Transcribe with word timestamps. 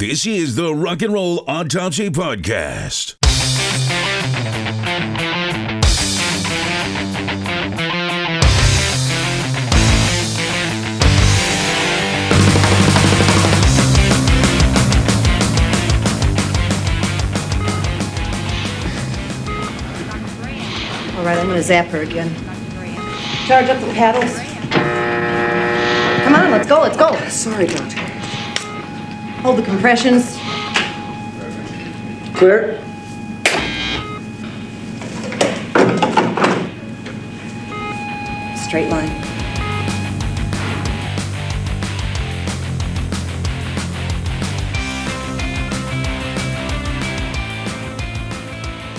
This 0.00 0.28
is 0.28 0.54
the 0.54 0.72
Rock 0.72 1.02
and 1.02 1.12
Roll 1.12 1.42
Autopsy 1.48 2.08
Podcast. 2.08 3.16
All 21.16 21.24
right, 21.24 21.36
I'm 21.36 21.48
gonna 21.48 21.60
zap 21.60 21.86
her 21.86 22.02
again. 22.02 22.32
Charge 23.48 23.68
up 23.68 23.80
the 23.80 23.92
paddles. 23.94 24.32
Come 26.22 26.36
on, 26.36 26.52
let's 26.52 26.68
go, 26.68 26.82
let's 26.82 26.96
go. 26.96 27.16
Sorry, 27.28 27.66
Doctor. 27.66 28.07
Hold 29.42 29.58
the 29.58 29.62
compressions. 29.62 30.36
Clear? 32.36 32.82
Straight 38.56 38.90
line. 38.90 39.08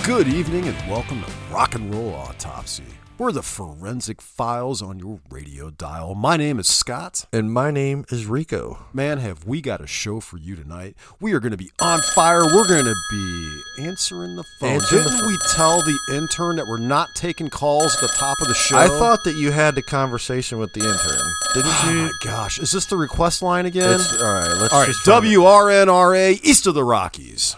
Good 0.04 0.26
evening 0.26 0.66
and 0.66 0.90
welcome 0.90 1.22
to 1.22 1.30
Rock 1.52 1.74
and 1.74 1.94
Roll 1.94 2.14
Autopsy. 2.14 2.82
We're 3.20 3.32
the 3.32 3.42
forensic 3.42 4.22
files 4.22 4.80
on 4.80 4.98
your 4.98 5.20
radio 5.28 5.68
dial. 5.68 6.14
My 6.14 6.38
name 6.38 6.58
is 6.58 6.66
Scott. 6.68 7.26
And 7.34 7.52
my 7.52 7.70
name 7.70 8.06
is 8.08 8.24
Rico. 8.24 8.86
Man, 8.94 9.18
have 9.18 9.44
we 9.44 9.60
got 9.60 9.82
a 9.82 9.86
show 9.86 10.20
for 10.20 10.38
you 10.38 10.56
tonight. 10.56 10.96
We 11.20 11.34
are 11.34 11.38
going 11.38 11.50
to 11.50 11.58
be 11.58 11.70
on 11.82 12.00
fire. 12.14 12.44
We're 12.46 12.66
going 12.66 12.86
to 12.86 12.94
be 13.10 13.60
answering 13.80 14.36
the 14.36 14.44
phone. 14.58 14.70
Answering 14.70 15.02
Didn't 15.02 15.18
phone. 15.20 15.28
we 15.28 15.36
tell 15.54 15.82
the 15.82 15.98
intern 16.14 16.56
that 16.56 16.66
we're 16.66 16.78
not 16.80 17.10
taking 17.14 17.50
calls 17.50 17.94
at 17.94 18.00
the 18.00 18.08
top 18.16 18.40
of 18.40 18.48
the 18.48 18.54
show? 18.54 18.78
I 18.78 18.88
thought 18.88 19.22
that 19.24 19.34
you 19.34 19.50
had 19.50 19.74
the 19.74 19.82
conversation 19.82 20.58
with 20.58 20.72
the 20.72 20.80
intern. 20.80 21.34
Didn't 21.52 21.72
Oh 21.74 21.90
you? 21.92 21.98
my 22.04 22.10
gosh. 22.24 22.58
Is 22.58 22.72
this 22.72 22.86
the 22.86 22.96
request 22.96 23.42
line 23.42 23.66
again? 23.66 24.00
It's- 24.00 24.18
all 24.18 24.32
right, 24.32 24.48
let's 24.62 24.72
All 24.72 24.80
right, 24.80 24.86
just 24.86 25.00
find. 25.04 25.26
WRNRA, 25.26 26.40
east 26.42 26.66
of 26.66 26.72
the 26.72 26.84
Rockies. 26.84 27.54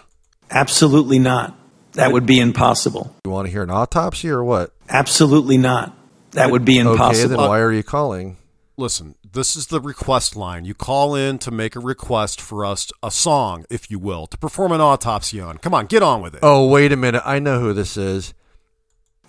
Absolutely 0.51 1.19
not. 1.19 1.57
That 1.93 2.11
would 2.11 2.25
be 2.25 2.39
impossible. 2.39 3.15
You 3.23 3.29
want 3.31 3.45
to 3.45 3.51
hear 3.51 3.61
an 3.61 3.69
autopsy 3.69 4.27
or 4.27 4.43
what? 4.43 4.72
Absolutely 4.89 5.57
not. 5.57 5.95
That 6.31 6.51
would 6.51 6.65
be 6.65 6.79
impossible. 6.79 7.25
Okay, 7.25 7.27
then 7.27 7.37
why 7.37 7.59
are 7.59 7.71
you 7.71 7.83
calling? 7.83 8.37
Listen, 8.75 9.15
this 9.31 9.55
is 9.55 9.67
the 9.67 9.79
request 9.79 10.35
line. 10.35 10.65
You 10.65 10.73
call 10.73 11.13
in 11.13 11.37
to 11.39 11.51
make 11.51 11.75
a 11.75 11.79
request 11.79 12.41
for 12.41 12.65
us, 12.65 12.91
a 13.03 13.11
song, 13.11 13.65
if 13.69 13.91
you 13.91 13.99
will, 13.99 14.25
to 14.27 14.37
perform 14.37 14.71
an 14.71 14.81
autopsy 14.81 15.39
on. 15.39 15.59
Come 15.59 15.75
on, 15.75 15.85
get 15.85 16.01
on 16.01 16.23
with 16.23 16.33
it. 16.33 16.39
Oh, 16.41 16.67
wait 16.67 16.91
a 16.91 16.95
minute. 16.95 17.21
I 17.23 17.37
know 17.37 17.59
who 17.59 17.73
this 17.73 17.97
is. 17.97 18.33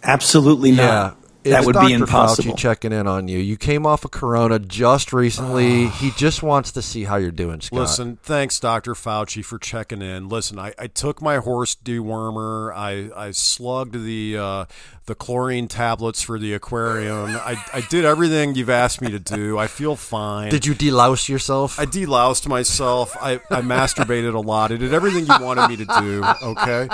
Absolutely 0.02 0.72
not. 0.72 1.18
It's 1.44 1.52
that 1.52 1.66
would 1.66 1.74
Dr. 1.74 1.86
be 1.86 1.92
impossible. 1.92 2.54
Fauci 2.54 2.56
checking 2.58 2.92
in 2.92 3.06
on 3.06 3.28
you. 3.28 3.38
You 3.38 3.58
came 3.58 3.84
off 3.84 4.04
of 4.06 4.10
Corona 4.10 4.58
just 4.58 5.12
recently. 5.12 5.88
he 6.00 6.10
just 6.12 6.42
wants 6.42 6.72
to 6.72 6.80
see 6.80 7.04
how 7.04 7.16
you're 7.16 7.30
doing, 7.30 7.60
Scott. 7.60 7.80
Listen, 7.80 8.18
thanks, 8.22 8.58
Dr. 8.58 8.94
Fauci, 8.94 9.44
for 9.44 9.58
checking 9.58 10.00
in. 10.00 10.30
Listen, 10.30 10.58
I, 10.58 10.72
I 10.78 10.86
took 10.86 11.20
my 11.20 11.36
horse 11.36 11.74
dewormer. 11.76 12.74
I, 12.74 13.10
I 13.14 13.30
slugged 13.32 14.04
the 14.04 14.38
uh, 14.38 14.64
the 15.06 15.14
chlorine 15.14 15.68
tablets 15.68 16.22
for 16.22 16.38
the 16.38 16.54
aquarium. 16.54 17.36
I, 17.36 17.62
I 17.74 17.82
did 17.82 18.06
everything 18.06 18.54
you've 18.54 18.70
asked 18.70 19.02
me 19.02 19.10
to 19.10 19.18
do. 19.18 19.58
I 19.58 19.66
feel 19.66 19.96
fine. 19.96 20.50
Did 20.50 20.64
you 20.64 20.74
delouse 20.74 21.28
yourself? 21.28 21.78
I 21.78 21.84
deloused 21.84 22.48
myself. 22.48 23.14
I, 23.20 23.34
I 23.50 23.60
masturbated 23.60 24.34
a 24.34 24.40
lot. 24.40 24.72
I 24.72 24.76
did 24.76 24.94
everything 24.94 25.26
you 25.26 25.44
wanted 25.44 25.68
me 25.68 25.76
to 25.76 25.84
do. 25.84 26.24
Okay. 26.42 26.88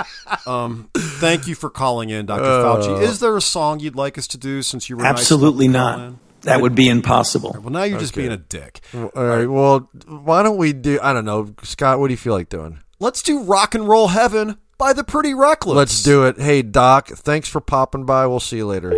Um, 0.45 0.89
thank 1.21 1.47
you 1.47 1.55
for 1.55 1.69
calling 1.69 2.09
in, 2.09 2.25
Dr. 2.25 2.43
Fauci. 2.43 2.97
Uh, 2.97 3.01
Is 3.01 3.19
there 3.19 3.35
a 3.37 3.41
song 3.41 3.79
you'd 3.79 3.95
like 3.95 4.17
us 4.17 4.27
to 4.27 4.37
do 4.37 4.61
since 4.61 4.89
you 4.89 4.97
were 4.97 5.03
nice 5.03 5.11
Absolutely 5.19 5.67
to 5.67 5.73
call 5.73 5.97
not. 5.97 6.07
in? 6.07 6.19
That 6.41 6.59
would 6.61 6.73
be 6.75 6.89
impossible. 6.89 7.55
Well, 7.61 7.69
now 7.69 7.83
you're 7.83 7.99
just 7.99 8.15
being 8.15 8.31
a 8.31 8.37
dick. 8.37 8.81
All 8.95 9.11
right. 9.15 9.45
Well, 9.45 9.89
why 10.07 10.41
don't 10.41 10.57
we 10.57 10.73
do? 10.73 10.99
I 11.01 11.13
don't 11.13 11.23
know, 11.25 11.53
Scott. 11.61 11.99
What 11.99 12.07
do 12.07 12.13
you 12.13 12.17
feel 12.17 12.33
like 12.33 12.49
doing? 12.49 12.79
Let's 12.99 13.21
do 13.21 13.43
Rock 13.43 13.75
and 13.75 13.87
Roll 13.87 14.07
Heaven 14.07 14.57
by 14.79 14.91
the 14.93 15.03
Pretty 15.03 15.35
Reckless. 15.35 15.75
Let's 15.75 16.01
do 16.01 16.25
it. 16.25 16.39
Hey, 16.39 16.63
Doc. 16.63 17.09
Thanks 17.09 17.47
for 17.47 17.61
popping 17.61 18.05
by. 18.05 18.25
We'll 18.25 18.39
see 18.39 18.57
you 18.57 18.65
later. 18.65 18.91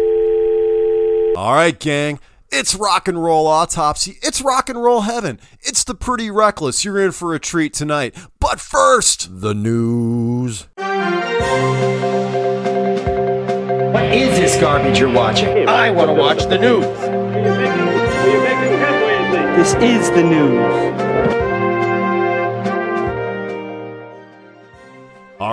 All 1.35 1.53
right, 1.53 1.78
gang. 1.78 2.19
It's 2.50 2.75
rock 2.75 3.07
and 3.07 3.22
roll 3.22 3.47
autopsy. 3.47 4.19
It's 4.22 4.39
rock 4.41 4.69
and 4.69 4.81
roll 4.81 5.01
heaven. 5.01 5.39
It's 5.62 5.83
the 5.83 5.95
pretty 5.95 6.29
reckless. 6.29 6.85
You're 6.85 7.03
in 7.03 7.12
for 7.12 7.33
a 7.33 7.39
treat 7.39 7.73
tonight. 7.73 8.16
But 8.39 8.59
first, 8.62 9.41
The 9.41 9.53
news. 9.56 10.67
What 14.13 14.22
is 14.22 14.38
this 14.38 14.62
garbage 14.62 15.00
you're 15.00 15.12
watching? 15.12 15.68
I 15.68 15.90
want 15.90 16.07
to 16.09 16.13
watch 16.13 16.44
the 16.46 16.59
news. 16.59 16.85
This 19.57 19.74
is 19.81 20.12
the 20.12 20.22
news. 20.22 21.03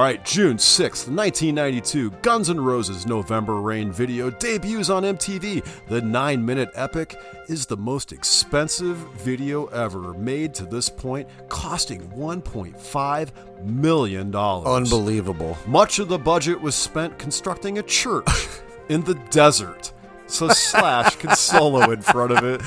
All 0.01 0.07
right, 0.07 0.25
June 0.25 0.57
6th, 0.57 1.09
1992, 1.15 2.11
Guns 2.23 2.49
N' 2.49 2.59
Roses' 2.59 3.07
November 3.07 3.61
Rain 3.61 3.93
video 3.93 4.31
debuts 4.31 4.89
on 4.89 5.03
MTV. 5.03 5.63
The 5.89 6.01
nine 6.01 6.43
minute 6.43 6.71
epic 6.75 7.21
is 7.49 7.67
the 7.67 7.77
most 7.77 8.11
expensive 8.11 8.97
video 9.17 9.67
ever 9.67 10.15
made 10.15 10.55
to 10.55 10.65
this 10.65 10.89
point, 10.89 11.29
costing 11.51 12.09
$1.5 12.13 13.63
million. 13.63 14.35
Unbelievable. 14.35 15.59
Much 15.67 15.99
of 15.99 16.09
the 16.09 16.19
budget 16.19 16.59
was 16.59 16.75
spent 16.75 17.19
constructing 17.19 17.77
a 17.77 17.83
church 17.83 18.27
in 18.89 19.03
the 19.03 19.17
desert. 19.29 19.93
So 20.29 20.49
Slash 20.49 21.17
could 21.17 21.37
solo 21.37 21.91
in 21.91 22.01
front 22.01 22.33
of 22.33 22.43
it. 22.43 22.63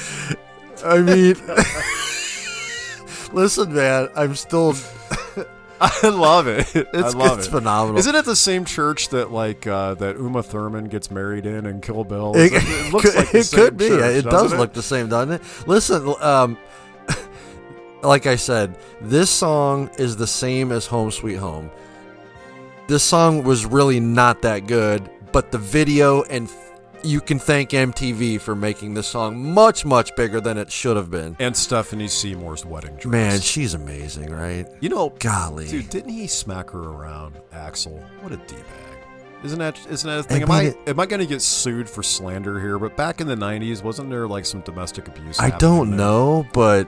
I 0.86 1.00
mean, 1.00 1.34
listen, 3.34 3.74
man. 3.74 4.10
I'm 4.16 4.36
still. 4.36 4.76
I 6.04 6.08
love 6.10 6.48
it. 6.48 6.66
I 6.76 6.86
It's, 6.94 7.14
love 7.16 7.40
it's 7.40 7.48
it. 7.48 7.52
phenomenal. 7.52 8.00
Isn't 8.00 8.16
it 8.16 8.26
the 8.26 8.36
same 8.36 8.64
church 8.66 9.10
that 9.10 9.32
like 9.32 9.68
uh, 9.68 9.96
that 9.96 10.18
Uma 10.18 10.42
Thurman 10.44 10.86
gets 10.86 11.12
married 11.12 11.46
in 11.46 11.66
and 11.66 11.82
Kill 11.82 12.04
Bill? 12.04 12.34
It, 12.36 12.54
It, 12.54 12.94
looks 12.94 13.06
could, 13.12 13.16
like 13.26 13.36
it 13.36 13.52
could 13.54 13.78
be. 13.78 13.90
church, 13.90 14.16
it 14.16 14.30
doesn't 14.30 14.58
look 14.58 14.74
the 14.74 14.82
same, 14.84 15.10
doesn't 15.10 15.34
it? 15.34 15.68
Listen, 15.68 16.14
um, 16.22 16.58
like 18.02 18.26
I 18.28 18.36
said, 18.38 18.78
this 19.02 19.30
song 19.30 19.90
is 19.98 20.16
the 20.16 20.28
same 20.28 20.72
as 20.72 20.86
Home 20.88 21.12
Sweet 21.12 21.36
Home. 21.38 21.70
This 22.88 23.04
song 23.04 23.44
was 23.44 23.66
really 23.66 24.00
not 24.00 24.42
that 24.44 24.68
good, 24.68 25.10
but 25.32 25.52
the 25.52 25.58
video 25.58 26.24
and 26.24 26.50
you 27.03 27.22
can 27.22 27.40
thank 27.40 27.72
MTV 27.72 28.40
for 28.40 28.56
making 28.56 28.94
this 28.94 29.08
song 29.08 29.53
much, 29.53 29.86
much 29.86 30.16
bigger 30.16 30.40
than 30.40 30.58
it 30.58 30.72
should 30.72 30.97
have 30.97 31.12
been. 31.12 31.36
And 31.40 31.56
Stephanie 31.56 32.08
Seymour's 32.08 32.66
wedding 32.66 32.96
dress. 32.96 33.12
Man, 33.12 33.40
she's 33.41 33.74
amazing, 33.74 34.31
right? 34.31 34.68
you 34.81 34.90
know, 34.90 35.09
Golly. 35.19 35.68
dude, 35.68 35.90
didn't 35.90 36.12
he 36.12 36.28
smack 36.28 36.69
her 36.72 36.80
around, 36.81 37.36
Axl? 37.53 38.02
What 38.22 38.31
a 38.31 38.38
d 38.38 38.56
bag. 38.56 38.63
Isn't 39.44 39.59
that 39.59 39.78
isn't 39.90 40.09
that 40.09 40.19
a 40.19 40.24
thing? 40.24 40.44
Am 40.44 40.52
I 40.52 40.62
it- 40.63 40.78
am 40.88 41.00
I 41.02 41.06
going 41.06 41.19
to 41.19 41.25
get 41.25 41.42
sued 41.42 41.90
for 41.90 42.02
slander 42.02 42.59
here? 42.62 42.80
But 42.80 42.96
back 42.96 43.19
in 43.19 43.28
the 43.28 43.36
'90s, 43.36 43.84
wasn't 43.84 44.09
there 44.09 44.25
like 44.25 44.46
some 44.46 44.62
domestic 44.62 45.08
abuse? 45.09 45.38
I 45.38 45.50
don't 45.58 45.97
know, 45.97 46.47
but 46.53 46.88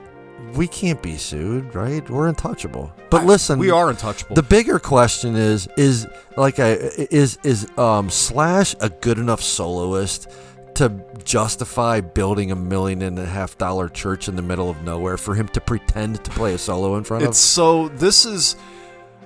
we 0.54 0.66
can't 0.66 1.02
be 1.02 1.16
sued, 1.16 1.74
right? 1.74 2.08
We're 2.08 2.28
untouchable. 2.28 2.92
But 3.10 3.24
listen, 3.24 3.58
we 3.58 3.70
are 3.70 3.90
untouchable. 3.90 4.34
The 4.34 4.42
bigger 4.42 4.78
question 4.78 5.36
is 5.36 5.68
is 5.76 6.06
like 6.36 6.58
I 6.58 6.72
is 7.10 7.38
is 7.42 7.66
um 7.78 8.10
Slash 8.10 8.74
a 8.80 8.88
good 8.88 9.18
enough 9.18 9.42
soloist 9.42 10.30
to 10.74 10.92
justify 11.24 12.00
building 12.00 12.50
a 12.52 12.56
million 12.56 13.00
and 13.02 13.18
a 13.18 13.24
half 13.24 13.56
dollar 13.56 13.88
church 13.88 14.28
in 14.28 14.36
the 14.36 14.42
middle 14.42 14.68
of 14.68 14.82
nowhere 14.82 15.16
for 15.16 15.34
him 15.34 15.48
to 15.48 15.60
pretend 15.60 16.22
to 16.22 16.30
play 16.30 16.52
a 16.52 16.58
solo 16.58 16.96
in 16.96 17.04
front 17.04 17.22
of 17.22 17.30
It's 17.30 17.38
so 17.38 17.88
this 17.88 18.26
is 18.26 18.56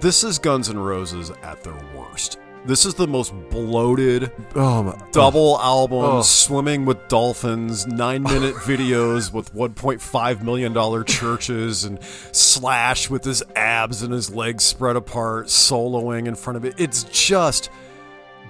this 0.00 0.22
is 0.22 0.38
Guns 0.38 0.70
N' 0.70 0.78
Roses 0.78 1.30
at 1.42 1.62
their 1.64 1.78
worst. 1.96 2.38
This 2.66 2.84
is 2.84 2.94
the 2.94 3.06
most 3.06 3.32
bloated? 3.50 4.24
Um, 4.24 4.32
oh 4.56 4.82
my, 4.82 4.98
double 5.12 5.58
album, 5.60 5.98
Oh. 6.04 6.22
swimming 6.22 6.84
with 6.84 7.06
dolphins, 7.08 7.86
nine 7.86 8.22
minute 8.24 8.54
videos 8.56 9.32
with 9.32 9.54
$1.5 9.54 10.42
million 10.42 11.04
churches, 11.04 11.84
and 11.84 12.02
Slash 12.32 13.08
with 13.08 13.22
his 13.24 13.42
abs 13.54 14.02
and 14.02 14.12
his 14.12 14.34
legs 14.34 14.64
spread 14.64 14.96
apart, 14.96 15.46
soloing 15.46 16.26
in 16.26 16.34
front 16.34 16.56
of 16.56 16.64
it. 16.64 16.74
It's 16.78 17.04
just 17.04 17.70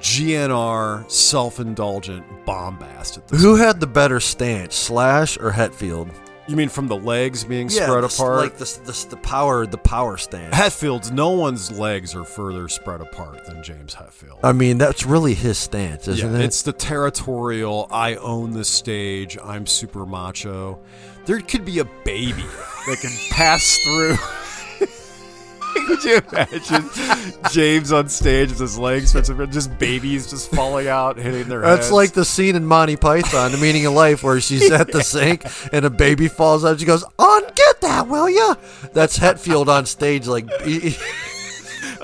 GNR 0.00 1.10
self 1.10 1.58
indulgent 1.60 2.24
bombast 2.46 3.18
at 3.18 3.28
this 3.28 3.42
Who 3.42 3.56
had 3.56 3.80
the 3.80 3.86
better 3.86 4.20
stance, 4.20 4.74
Slash 4.74 5.36
or 5.38 5.52
Hetfield? 5.52 6.10
You 6.48 6.54
mean 6.54 6.68
from 6.68 6.86
the 6.86 6.96
legs 6.96 7.42
being 7.42 7.68
spread 7.68 8.04
the, 8.04 8.06
apart? 8.06 8.38
like 8.38 8.56
the, 8.56 8.80
the 8.84 9.06
the 9.10 9.16
power 9.16 9.66
the 9.66 9.78
power 9.78 10.16
stance. 10.16 10.54
Hetfield's 10.54 11.10
no 11.10 11.30
one's 11.30 11.76
legs 11.76 12.14
are 12.14 12.24
further 12.24 12.68
spread 12.68 13.00
apart 13.00 13.44
than 13.46 13.62
James 13.64 13.94
Hetfield. 13.94 14.38
I 14.44 14.52
mean, 14.52 14.78
that's 14.78 15.04
really 15.04 15.34
his 15.34 15.58
stance, 15.58 16.06
isn't 16.06 16.32
yeah, 16.32 16.38
it? 16.38 16.44
It's 16.44 16.62
the 16.62 16.72
territorial, 16.72 17.88
I 17.90 18.14
own 18.16 18.52
the 18.52 18.64
stage, 18.64 19.36
I'm 19.42 19.66
super 19.66 20.06
macho. 20.06 20.78
there 21.24 21.40
could 21.40 21.64
be 21.64 21.80
a 21.80 21.84
baby 22.04 22.44
that 22.86 22.98
can 23.00 23.10
pass 23.30 23.78
through. 23.78 24.16
Could 26.00 26.04
you 26.04 26.20
imagine 26.32 26.90
James 27.52 27.92
on 27.92 28.08
stage 28.08 28.50
with 28.50 28.58
his 28.58 28.78
legs, 28.78 29.12
just 29.12 29.78
babies 29.78 30.28
just 30.28 30.50
falling 30.50 30.88
out, 30.88 31.16
hitting 31.16 31.48
their 31.48 31.60
That's 31.60 31.86
heads? 31.86 31.92
like 31.92 32.12
the 32.12 32.24
scene 32.24 32.56
in 32.56 32.66
Monty 32.66 32.96
Python, 32.96 33.52
The 33.52 33.58
Meaning 33.58 33.86
of 33.86 33.92
Life, 33.92 34.22
where 34.22 34.40
she's 34.40 34.70
at 34.72 34.90
the 34.92 35.02
sink 35.02 35.44
and 35.72 35.84
a 35.84 35.90
baby 35.90 36.28
falls 36.28 36.64
out. 36.64 36.80
She 36.80 36.86
goes, 36.86 37.04
"On, 37.18 37.42
get 37.54 37.80
that, 37.82 38.08
will 38.08 38.28
ya?" 38.28 38.54
That's 38.92 39.18
Hetfield 39.18 39.68
on 39.68 39.86
stage, 39.86 40.26
like 40.26 40.50
he- 40.62 40.96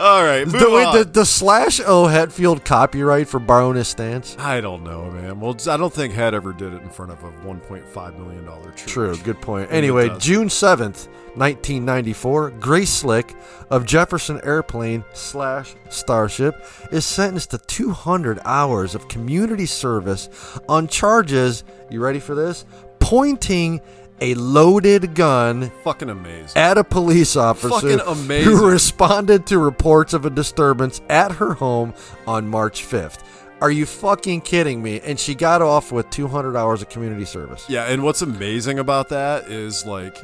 All 0.03 0.25
right, 0.25 0.45
move 0.45 0.61
the, 0.61 0.69
wait, 0.71 0.87
on. 0.87 0.97
the, 0.97 1.05
the 1.05 1.25
slash 1.25 1.79
O 1.79 2.07
Hetfield 2.07 2.65
copyright 2.65 3.29
for 3.29 3.39
borrowing 3.39 3.77
his 3.77 3.87
stance. 3.87 4.37
I 4.37 4.61
don't 4.61 4.83
know, 4.83 5.09
man. 5.13 5.39
Well, 5.39 5.57
I 5.69 5.77
don't 5.77 5.93
think 5.93 6.13
Head 6.13 6.35
ever 6.35 6.53
did 6.53 6.73
it 6.73 6.83
in 6.83 6.91
front 6.91 7.13
of 7.13 7.23
a 7.23 7.31
1.5 7.47 8.19
million 8.19 8.45
dollar 8.45 8.73
church. 8.73 8.87
True, 8.87 9.17
good 9.19 9.41
point. 9.41 9.71
It 9.71 9.75
Anyway. 9.75 10.11
June 10.19 10.49
seventh, 10.51 11.07
nineteen 11.37 11.85
ninety 11.85 12.13
four, 12.13 12.51
Grace 12.51 12.91
Slick 12.91 13.33
of 13.71 13.87
Jefferson 13.87 14.41
Airplane 14.43 15.05
slash 15.13 15.77
Starship 15.89 16.67
is 16.91 17.05
sentenced 17.07 17.53
to 17.53 17.59
two 17.59 17.93
hundred 17.93 18.41
hours 18.45 18.97
of 18.97 19.07
community 19.07 19.67
service 19.67 20.29
on 20.69 20.89
charges. 20.89 21.63
You 21.91 22.01
ready 22.01 22.19
for 22.19 22.35
this? 22.35 22.65
Pointing 22.99 23.81
a 24.23 24.35
loaded 24.35 25.15
gun 25.17 25.71
Fucking 25.83 26.09
amazing. 26.09 26.57
at 26.57 26.79
a 26.79 26.85
police 26.85 27.35
officer 27.37 27.69
Fucking 27.69 28.01
amazing. 28.07 28.45
who 28.53 28.71
responded 28.71 29.47
to 29.49 29.59
reports 29.59 30.15
of 30.15 30.25
a 30.25 30.31
disturbance 30.31 31.01
at 31.11 31.33
her 31.33 31.55
home 31.55 31.93
on 32.27 32.47
March 32.47 32.85
5th. 32.85 33.19
Are 33.61 33.71
you 33.71 33.85
fucking 33.85 34.41
kidding 34.43 34.83
me? 34.83 35.01
And 35.01 35.19
she 35.19 35.35
got 35.35 35.61
off 35.61 35.93
with 35.93 36.09
200 36.11 36.57
hours 36.57 36.83
of 36.83 36.89
community 36.89 37.25
service. 37.25 37.65
Yeah, 37.69 37.85
and 37.85 38.03
what's 38.03 38.23
amazing 38.23 38.79
about 38.79 39.09
that 39.11 39.49
is 39.51 39.85
like, 39.87 40.17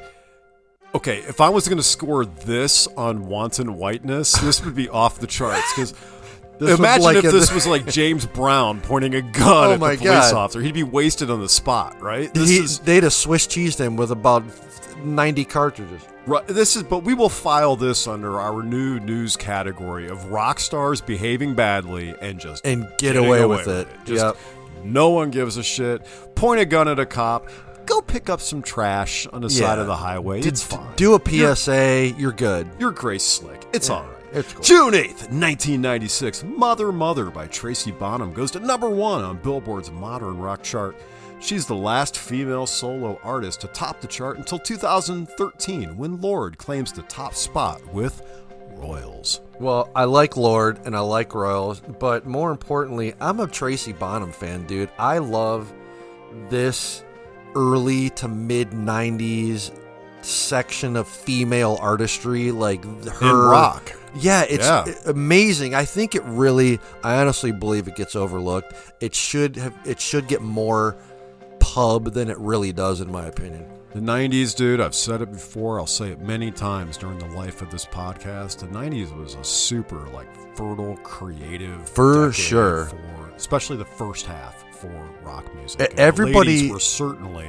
okay, 0.94 1.18
if 1.18 1.40
I 1.40 1.48
was 1.48 1.66
going 1.68 1.78
to 1.78 1.84
score 1.84 2.24
this 2.24 2.86
on 2.96 3.26
wanton 3.26 3.76
whiteness, 3.76 4.32
this 4.40 4.64
would 4.64 4.74
be 4.74 4.88
off 4.88 5.18
the 5.18 5.26
charts 5.26 5.72
because. 5.74 5.94
This 6.58 6.78
Imagine 6.78 7.04
like 7.04 7.16
if 7.18 7.24
a- 7.26 7.30
this 7.30 7.52
was 7.54 7.66
like 7.66 7.86
James 7.86 8.26
Brown 8.26 8.80
pointing 8.80 9.14
a 9.14 9.22
gun 9.22 9.68
Oh 9.68 9.72
at 9.74 9.80
my 9.80 9.92
the 9.92 9.98
police 9.98 10.32
God. 10.32 10.34
officer. 10.34 10.60
He'd 10.60 10.74
be 10.74 10.82
wasted 10.82 11.30
on 11.30 11.40
the 11.40 11.48
spot, 11.48 12.00
right? 12.00 12.32
This 12.34 12.48
He, 12.48 12.56
is 12.58 12.78
they'd 12.80 13.04
have 13.04 13.12
Swiss 13.12 13.46
cheesed 13.46 13.78
him 13.78 13.96
with 13.96 14.10
about 14.10 14.42
90 15.04 15.44
cartridges. 15.44 16.02
Right, 16.26 16.46
this 16.46 16.76
is, 16.76 16.82
but 16.82 17.04
we 17.04 17.14
will 17.14 17.28
file 17.30 17.74
this 17.76 18.06
under 18.06 18.38
our 18.38 18.62
new 18.62 19.00
news 19.00 19.36
category 19.36 20.08
of 20.08 20.26
rock 20.26 20.60
stars 20.60 21.00
behaving 21.00 21.54
badly 21.54 22.14
and 22.20 22.38
just 22.38 22.66
And 22.66 22.82
get 22.82 22.98
getting 23.14 23.24
away 23.26 23.44
with 23.46 23.66
it. 23.68 23.88
Just 24.04 24.24
Yep. 24.24 24.36
no 24.84 25.08
one 25.10 25.30
gives 25.30 25.56
a 25.56 25.62
shit. 25.62 26.02
Point 26.34 26.60
a 26.60 26.64
gun 26.66 26.86
at 26.88 26.98
a 26.98 27.06
cop. 27.06 27.48
Go 27.86 28.02
pick 28.02 28.28
up 28.28 28.42
some 28.42 28.60
trash 28.60 29.26
on 29.32 29.40
the 29.40 29.48
side 29.48 29.78
of 29.78 29.86
the 29.86 29.96
highway. 29.96 30.42
D- 30.42 30.48
it's 30.48 30.62
fine. 30.62 30.94
Do 30.96 31.14
a 31.14 31.20
PSA, 31.54 32.12
you're, 32.18 32.32
good. 32.32 32.68
You're 32.78 32.90
Grace 32.90 33.24
Slick. 33.24 33.64
It's 33.72 33.88
all 33.88 34.02
right. 34.02 34.17
It's 34.32 34.52
cool. 34.52 34.62
June 34.62 34.92
8th, 34.92 35.30
1996, 35.30 36.44
Mother 36.44 36.92
Mother 36.92 37.30
by 37.30 37.46
Tracy 37.46 37.92
Bonham 37.92 38.32
goes 38.32 38.50
to 38.50 38.60
number 38.60 38.88
one 38.90 39.24
on 39.24 39.38
Billboard's 39.38 39.90
modern 39.90 40.38
rock 40.38 40.62
chart. 40.62 40.96
She's 41.40 41.66
the 41.66 41.74
last 41.74 42.18
female 42.18 42.66
solo 42.66 43.18
artist 43.22 43.60
to 43.62 43.68
top 43.68 44.00
the 44.00 44.06
chart 44.06 44.38
until 44.38 44.58
2013, 44.58 45.96
when 45.96 46.20
Lorde 46.20 46.58
claims 46.58 46.92
the 46.92 47.02
top 47.02 47.34
spot 47.34 47.80
with 47.94 48.22
Royals. 48.76 49.40
Well, 49.58 49.90
I 49.94 50.04
like 50.04 50.36
Lorde 50.36 50.80
and 50.84 50.94
I 50.94 51.00
like 51.00 51.34
Royals, 51.34 51.80
but 51.80 52.26
more 52.26 52.50
importantly, 52.50 53.14
I'm 53.20 53.40
a 53.40 53.46
Tracy 53.46 53.92
Bonham 53.92 54.32
fan, 54.32 54.66
dude. 54.66 54.90
I 54.98 55.18
love 55.18 55.72
this 56.48 57.02
early 57.54 58.10
to 58.10 58.28
mid 58.28 58.70
90s 58.70 59.72
section 60.22 60.96
of 60.96 61.08
female 61.08 61.78
artistry 61.80 62.50
like 62.50 62.84
her 62.84 63.30
In 63.30 63.36
rock. 63.36 63.97
Yeah, 64.14 64.42
it's 64.48 64.66
Yeah. 64.66 64.84
amazing. 65.06 65.74
I 65.74 65.84
think 65.84 66.14
it 66.14 66.22
really 66.24 66.78
I 67.04 67.16
honestly 67.20 67.52
believe 67.52 67.86
it 67.88 67.96
gets 67.96 68.16
overlooked. 68.16 68.72
It 69.00 69.14
should 69.14 69.56
have 69.56 69.74
it 69.84 70.00
should 70.00 70.26
get 70.28 70.40
more 70.42 70.96
pub 71.60 72.12
than 72.12 72.30
it 72.30 72.38
really 72.38 72.72
does 72.72 73.00
in 73.00 73.10
my 73.12 73.26
opinion. 73.26 73.66
The 73.94 74.00
90s, 74.00 74.54
dude, 74.54 74.82
I've 74.82 74.94
said 74.94 75.22
it 75.22 75.32
before, 75.32 75.80
I'll 75.80 75.86
say 75.86 76.10
it 76.10 76.20
many 76.20 76.50
times 76.50 76.98
during 76.98 77.18
the 77.18 77.26
life 77.28 77.62
of 77.62 77.70
this 77.70 77.86
podcast. 77.86 78.58
The 78.58 78.66
90s 78.66 79.16
was 79.18 79.34
a 79.34 79.42
super, 79.42 80.06
like, 80.12 80.28
fertile, 80.54 80.98
creative. 80.98 81.88
For 81.88 82.30
sure. 82.30 82.84
For, 82.84 83.30
especially 83.34 83.78
the 83.78 83.86
first 83.86 84.26
half 84.26 84.62
for 84.76 84.92
rock 85.24 85.46
music. 85.54 85.80
And 85.80 85.88
everybody- 85.98 86.70
were 86.70 86.78
certainly. 86.80 87.48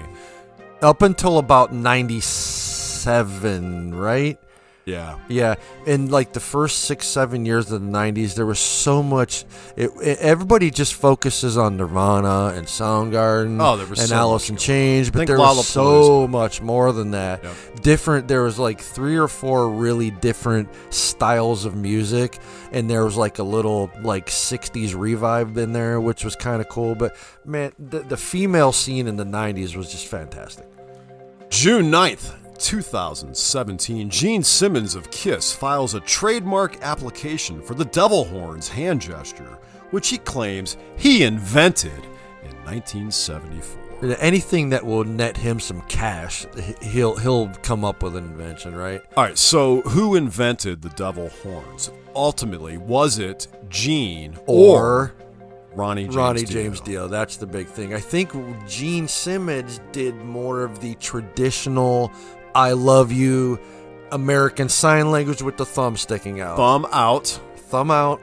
Up 0.81 1.01
until 1.01 1.39
about 1.39 1.73
97, 1.73 3.93
right? 3.93 4.39
Yeah. 4.89 5.17
Yeah, 5.27 5.55
in 5.85 6.09
like 6.09 6.33
the 6.33 6.39
first 6.39 6.79
six, 6.83 7.05
seven 7.07 7.45
years 7.45 7.71
of 7.71 7.81
the 7.81 7.87
'90s, 7.87 8.35
there 8.35 8.45
was 8.45 8.59
so 8.59 9.03
much. 9.03 9.45
It, 9.75 9.91
it- 10.01 10.19
everybody 10.19 10.71
just 10.71 10.93
focuses 10.95 11.57
on 11.57 11.77
Nirvana 11.77 12.53
and 12.57 12.65
Soundgarden, 12.67 13.61
Oh, 13.61 13.77
there 13.77 13.85
was 13.87 13.99
and 13.99 14.09
so 14.09 14.15
Alice 14.15 14.49
in 14.49 14.57
Chains, 14.57 15.09
but 15.09 15.27
there 15.27 15.37
was 15.37 15.67
so 15.67 16.27
much 16.27 16.61
more 16.61 16.91
than 16.91 17.11
that. 17.11 17.43
Yep. 17.43 17.53
Different. 17.83 18.27
There 18.27 18.43
was 18.43 18.57
like 18.59 18.81
three 18.81 19.15
or 19.17 19.27
four 19.27 19.69
really 19.69 20.11
different 20.11 20.69
styles 20.89 21.65
of 21.65 21.75
music, 21.75 22.39
and 22.71 22.89
there 22.89 23.05
was 23.05 23.15
like 23.15 23.39
a 23.39 23.43
little 23.43 23.89
like 24.01 24.27
'60s 24.27 24.95
revive 24.95 25.57
in 25.57 25.73
there, 25.73 26.01
which 26.01 26.23
was 26.25 26.35
kind 26.35 26.61
of 26.61 26.67
cool. 26.69 26.95
But 26.95 27.15
man, 27.45 27.71
the, 27.79 27.99
the 27.99 28.17
female 28.17 28.71
scene 28.71 29.07
in 29.07 29.15
the 29.15 29.23
'90s 29.25 29.75
was 29.75 29.91
just 29.91 30.07
fantastic. 30.07 30.65
June 31.49 31.89
9th, 31.91 32.33
2017, 32.59 34.09
Gene 34.09 34.43
Simmons 34.43 34.95
of 34.95 35.09
Kiss 35.11 35.51
files 35.53 35.93
a 35.93 35.99
trademark 36.01 36.81
application 36.81 37.61
for 37.61 37.73
the 37.73 37.85
Devil 37.85 38.25
Horns 38.25 38.67
hand 38.69 39.01
gesture, 39.01 39.57
which 39.91 40.09
he 40.09 40.17
claims 40.19 40.77
he 40.97 41.23
invented 41.23 42.03
in 42.43 42.55
1974. 42.65 44.15
Anything 44.19 44.69
that 44.69 44.85
will 44.85 45.03
net 45.03 45.35
him 45.35 45.59
some 45.59 45.81
cash, 45.83 46.45
he- 46.55 46.87
he'll 46.89 47.17
he'll 47.17 47.49
come 47.63 47.83
up 47.83 48.01
with 48.01 48.15
an 48.15 48.23
invention, 48.25 48.73
right? 48.75 49.01
All 49.17 49.23
right, 49.25 49.37
so 49.37 49.81
who 49.81 50.15
invented 50.15 50.81
the 50.81 50.89
Devil 50.89 51.29
Horns? 51.43 51.91
Ultimately, 52.15 52.77
was 52.77 53.19
it 53.19 53.47
Gene 53.69 54.37
or, 54.45 54.77
Or 54.77 55.13
Ronnie 55.75 56.03
James 56.05 56.15
Ronnie 56.15 56.43
Dio? 56.43 56.63
James 56.63 56.79
Dio. 56.81 57.07
That's 57.09 57.35
the 57.37 57.45
big 57.45 57.67
thing. 57.67 57.93
I 57.93 57.99
think 57.99 58.31
Gene 58.67 59.07
Simmons 59.07 59.81
did 59.91 60.15
more 60.15 60.63
of 60.63 60.79
the 60.79 60.95
traditional 60.95 62.09
"I 62.55 62.71
love 62.73 63.11
you" 63.11 63.59
American 64.11 64.69
Sign 64.69 65.11
Language 65.11 65.41
with 65.41 65.57
the 65.57 65.65
thumb 65.65 65.95
sticking 65.97 66.41
out, 66.41 66.57
Thumb 66.57 66.87
out, 66.91 67.39
thumb 67.69 67.91
out, 67.91 68.19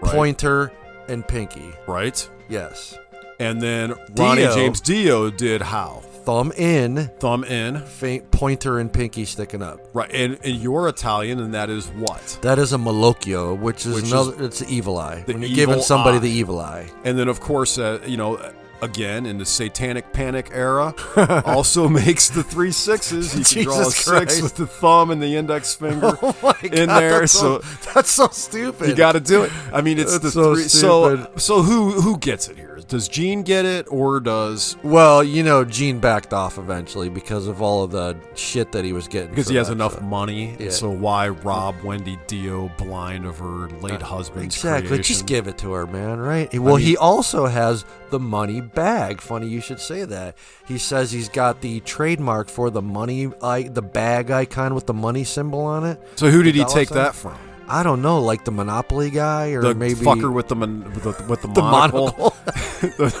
Right. 0.00 0.12
pointer, 0.12 0.72
and 1.08 1.26
pinky. 1.26 1.72
right? 1.86 2.28
Yes, 2.48 2.98
And 3.40 3.60
then 3.60 3.94
Ronnie 4.16 4.42
Dio. 4.42 4.54
James 4.54 4.80
Dio 4.80 5.30
did 5.30 5.62
how? 5.62 6.02
thumb 6.24 6.52
in, 6.56 7.10
Thumb 7.20 7.44
in, 7.44 7.80
faint 7.84 8.30
pointer 8.30 8.78
and 8.78 8.90
pinky 8.90 9.24
sticking 9.26 9.60
up. 9.62 9.78
right? 9.92 10.10
And, 10.10 10.38
and 10.42 10.56
you're 10.56 10.88
Italian, 10.88 11.38
and 11.38 11.52
that 11.52 11.68
is 11.68 11.86
what? 11.88 12.38
That 12.42 12.58
is 12.58 12.72
a 12.72 12.78
malocchio, 12.78 13.58
which 13.58 13.84
is 13.86 13.94
Which 13.96 14.10
is 14.12 14.28
it's 14.40 14.62
evil 14.70 14.96
eye. 14.98 15.22
When 15.26 15.42
you're 15.42 15.50
giving 15.50 15.82
somebody 15.82 16.16
eye. 16.16 16.20
the 16.20 16.30
evil 16.30 16.60
eye. 16.60 16.86
And 17.04 17.18
then, 17.18 17.28
of 17.28 17.40
course, 17.40 17.76
uh, 17.78 17.98
you 18.06 18.16
know, 18.16 18.38
again 18.82 19.26
in 19.26 19.38
the 19.38 19.46
Satanic 19.46 20.12
Panic 20.12 20.50
era, 20.52 20.94
also 21.46 21.88
makes 21.88 22.28
the 22.28 22.42
three 22.42 22.72
sixes. 22.72 23.36
You 23.36 23.44
can 23.44 23.64
draw 23.64 23.80
a 23.80 23.84
Jesus 23.84 23.96
six 23.96 24.08
Christ. 24.08 24.42
with 24.42 24.56
the 24.56 24.66
thumb 24.66 25.10
and 25.10 25.22
the 25.22 25.36
index 25.36 25.74
finger 25.74 26.16
Oh 26.22 26.36
my 26.42 26.54
in 26.62 26.88
there. 26.88 27.26
So, 27.26 27.62
that's 27.94 28.10
so 28.10 28.28
stupid. 28.28 28.88
you 28.88 28.94
got 28.94 29.12
to 29.12 29.20
do 29.20 29.42
it. 29.44 29.52
I 29.72 29.80
mean, 29.80 29.98
it's 29.98 30.12
That's 30.12 30.24
the 30.24 30.30
so 30.30 30.54
three. 30.54 30.64
So, 30.64 31.16
stupid. 31.16 31.40
so 31.40 31.62
who 31.62 31.92
who 32.00 32.18
gets 32.18 32.48
it 32.48 32.56
here? 32.56 32.70
Does 32.86 33.08
Gene 33.08 33.42
get 33.42 33.64
it, 33.64 33.86
or 33.88 34.20
does 34.20 34.76
Well, 34.82 35.24
you 35.24 35.42
know, 35.42 35.64
Gene 35.64 36.00
backed 36.00 36.34
off 36.34 36.58
eventually 36.58 37.08
because 37.08 37.46
of 37.46 37.62
all 37.62 37.82
of 37.84 37.92
the 37.92 38.14
shit 38.34 38.72
that 38.72 38.84
he 38.84 38.92
was 38.92 39.08
getting. 39.08 39.30
because 39.30 39.46
for 39.46 39.52
he 39.52 39.56
has 39.56 39.68
that 39.68 39.72
enough 39.74 39.92
stuff. 39.92 40.04
money? 40.04 40.54
Yeah. 40.58 40.68
So 40.70 40.90
why 40.90 41.28
rob 41.28 41.76
Wendy 41.82 42.18
Dio 42.26 42.70
blind 42.76 43.24
of 43.24 43.38
her 43.38 43.68
late 43.80 44.02
uh, 44.02 44.06
husband's 44.06 44.54
Exactly. 44.56 44.88
creation? 44.88 45.02
Just 45.04 45.26
give 45.26 45.48
it 45.48 45.56
to 45.58 45.72
her, 45.72 45.86
man. 45.86 46.18
Right? 46.18 46.52
Well, 46.58 46.76
he 46.76 46.94
also 46.96 47.46
has 47.46 47.86
the 48.10 48.20
money 48.20 48.60
bag. 48.60 49.20
Funny 49.22 49.48
you 49.48 49.62
should 49.62 49.80
say 49.80 50.04
that. 50.04 50.36
He 50.66 50.76
says 50.76 51.10
he's 51.10 51.30
got 51.30 51.62
the 51.62 51.80
trademark 51.80 52.50
for 52.50 52.68
the 52.68 52.82
money, 52.82 53.30
I, 53.42 53.62
the 53.62 53.82
bag 53.82 54.30
icon 54.30 54.74
with 54.74 54.86
the 54.86 54.94
money 54.94 55.24
symbol 55.24 55.60
on 55.60 55.84
it. 55.84 55.98
So 56.16 56.28
who 56.30 56.42
did 56.42 56.54
he 56.54 56.60
dollar 56.62 56.74
take 56.74 56.88
sign? 56.90 56.98
that 56.98 57.14
from? 57.14 57.38
I 57.68 57.82
don't 57.82 58.02
know, 58.02 58.20
like 58.20 58.44
the 58.44 58.50
Monopoly 58.50 59.10
guy, 59.10 59.50
or 59.50 59.62
The 59.62 59.74
maybe 59.74 59.94
fucker 60.00 60.32
with 60.32 60.48
the 60.48 60.56
mon- 60.56 60.84
with 60.84 61.02
the, 61.04 61.24
with 61.28 61.42
the, 61.42 61.48
the 61.54 61.62
monocle, 61.62 62.06
monocle, 62.18 62.30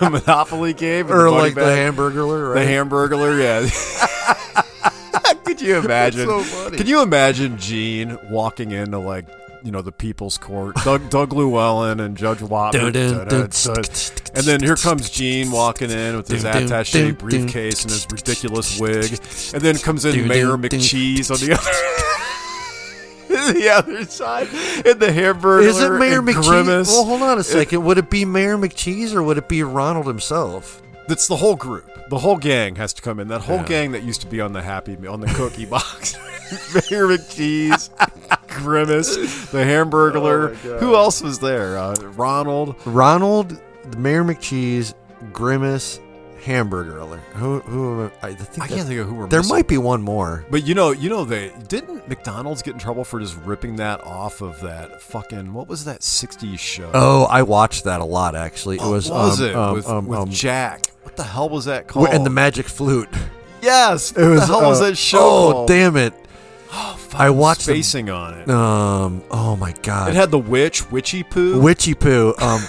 the 0.00 0.10
Monopoly 0.10 0.74
game, 0.74 1.10
or 1.10 1.24
the 1.24 1.30
like 1.30 1.54
the 1.54 1.60
bag? 1.62 1.94
Hamburglar, 1.94 2.54
The 2.54 2.60
right? 2.60 2.68
Hamburglar, 2.68 3.40
yeah. 3.42 3.68
Could 5.44 5.60
you 5.60 5.76
imagine? 5.78 6.26
so 6.26 6.40
funny. 6.40 6.76
Could 6.76 6.88
you 6.88 7.02
imagine 7.02 7.58
Gene 7.58 8.18
walking 8.28 8.72
into 8.72 8.98
like 8.98 9.26
you 9.64 9.70
know 9.70 9.80
the 9.80 9.92
People's 9.92 10.36
Court. 10.36 10.76
Doug, 10.84 11.08
Doug 11.08 11.32
Llewellyn 11.32 11.98
and 12.00 12.16
Judge 12.16 12.40
dun. 12.40 12.72
And 14.34 14.44
then 14.44 14.60
here 14.60 14.76
comes 14.76 15.08
Gene 15.08 15.50
walking 15.50 15.90
in 15.90 16.16
with 16.16 16.28
his 16.28 16.44
attaché 16.44 17.16
briefcase 17.16 17.82
and 17.82 17.90
his 17.90 18.06
ridiculous 18.10 18.78
wig. 18.78 19.18
And 19.54 19.62
then 19.62 19.78
comes 19.78 20.04
in 20.04 20.28
Mayor. 20.28 20.58
McCheese 20.58 21.30
on 21.30 21.38
the 21.38 21.54
other. 21.54 22.10
the 23.52 23.68
other 23.70 24.04
side, 24.06 24.48
and 24.86 25.00
the 25.00 25.12
hamburger. 25.12 25.66
Is 25.66 25.80
it 25.80 25.90
Mayor 25.92 26.22
McCheese? 26.22 26.42
Grimace. 26.48 26.88
Well, 26.88 27.04
hold 27.04 27.22
on 27.22 27.38
a 27.38 27.42
second. 27.44 27.84
Would 27.84 27.98
it 27.98 28.10
be 28.10 28.24
Mayor 28.24 28.56
McCheese 28.56 29.14
or 29.14 29.22
would 29.22 29.38
it 29.38 29.48
be 29.48 29.62
Ronald 29.62 30.06
himself? 30.06 30.80
That's 31.08 31.28
the 31.28 31.36
whole 31.36 31.56
group. 31.56 31.90
The 32.10 32.18
whole 32.18 32.36
gang 32.36 32.76
has 32.76 32.92
to 32.94 33.02
come 33.02 33.18
in. 33.20 33.28
That 33.28 33.40
whole 33.42 33.56
Yeah. 33.58 33.64
gang 33.66 33.92
that 33.92 34.02
used 34.02 34.20
to 34.22 34.26
be 34.26 34.40
on 34.40 34.52
the 34.52 34.62
Happy 34.62 34.96
on 35.06 35.20
the 35.20 35.26
cookie 35.28 35.64
box. 35.66 36.14
Mayor 36.74 37.06
McCheese, 37.08 37.90
Grimace, 38.48 39.16
the 39.50 39.58
Hamburglar. 39.58 40.54
Who 40.80 40.94
else 40.94 41.22
was 41.22 41.38
there? 41.38 41.78
Uh, 41.78 41.94
Ronald. 42.16 42.76
Ronald, 42.84 43.58
Mayor 43.98 44.24
McCheese, 44.24 44.94
Grimace, 45.32 46.00
Hamburger. 46.44 47.00
Who? 47.34 47.60
Who? 47.60 48.10
I 48.22 48.34
think 48.34 48.62
I 48.64 48.68
can't 48.68 48.86
think 48.86 49.00
of 49.00 49.08
who 49.08 49.14
we're 49.14 49.26
There 49.28 49.40
missing. 49.40 49.54
might 49.56 49.66
be 49.68 49.78
one 49.78 50.02
more. 50.02 50.44
But 50.50 50.66
you 50.66 50.74
know, 50.74 50.90
you 50.92 51.08
know, 51.10 51.24
they 51.24 51.52
didn't 51.68 52.08
McDonald's 52.08 52.62
get 52.62 52.74
in 52.74 52.78
trouble 52.80 53.04
for 53.04 53.18
just 53.20 53.36
ripping 53.44 53.76
that 53.76 54.02
off 54.04 54.40
of 54.42 54.60
that 54.60 55.00
fucking 55.02 55.52
what 55.52 55.68
was 55.68 55.84
that 55.86 56.00
'60s 56.00 56.58
show? 56.58 56.90
Oh, 56.94 57.24
I 57.24 57.42
watched 57.42 57.84
that 57.84 58.00
a 58.00 58.04
lot 58.04 58.34
actually. 58.34 58.76
It 58.76 58.82
What 58.82 58.90
was 58.90 59.10
was 59.10 59.40
um, 59.40 59.46
it 59.48 59.54
um, 59.56 59.74
with, 59.74 59.88
um, 59.88 60.06
with 60.06 60.18
um, 60.18 60.30
Jack? 60.30 60.86
What 61.02 61.16
the 61.16 61.24
hell 61.24 61.48
was 61.48 61.64
that 61.66 61.88
called? 61.88 62.08
and 62.08 62.24
the 62.26 62.30
magic 62.30 62.66
flute. 62.66 63.08
yes, 63.62 64.12
It 64.12 64.18
was 64.26 64.40
what 64.40 64.46
the 64.46 64.58
hell 64.60 64.68
was 64.70 64.80
uh, 64.80 64.84
that 64.90 64.96
show? 64.96 65.18
Oh, 65.18 65.52
called? 65.52 65.68
damn 65.68 65.96
it! 65.96 66.12
I 67.14 67.30
watched 67.30 67.60
the- 67.66 67.72
spacing 67.74 68.10
on 68.10 68.34
it. 68.34 68.50
Um. 68.50 69.22
Oh 69.30 69.54
my 69.56 69.72
god. 69.82 70.10
It 70.10 70.14
had 70.16 70.30
the 70.30 70.38
witch, 70.38 70.90
witchy 70.90 71.22
poo. 71.22 71.60
Witchy 71.60 71.94
poo. 71.94 72.34
Um. 72.38 72.60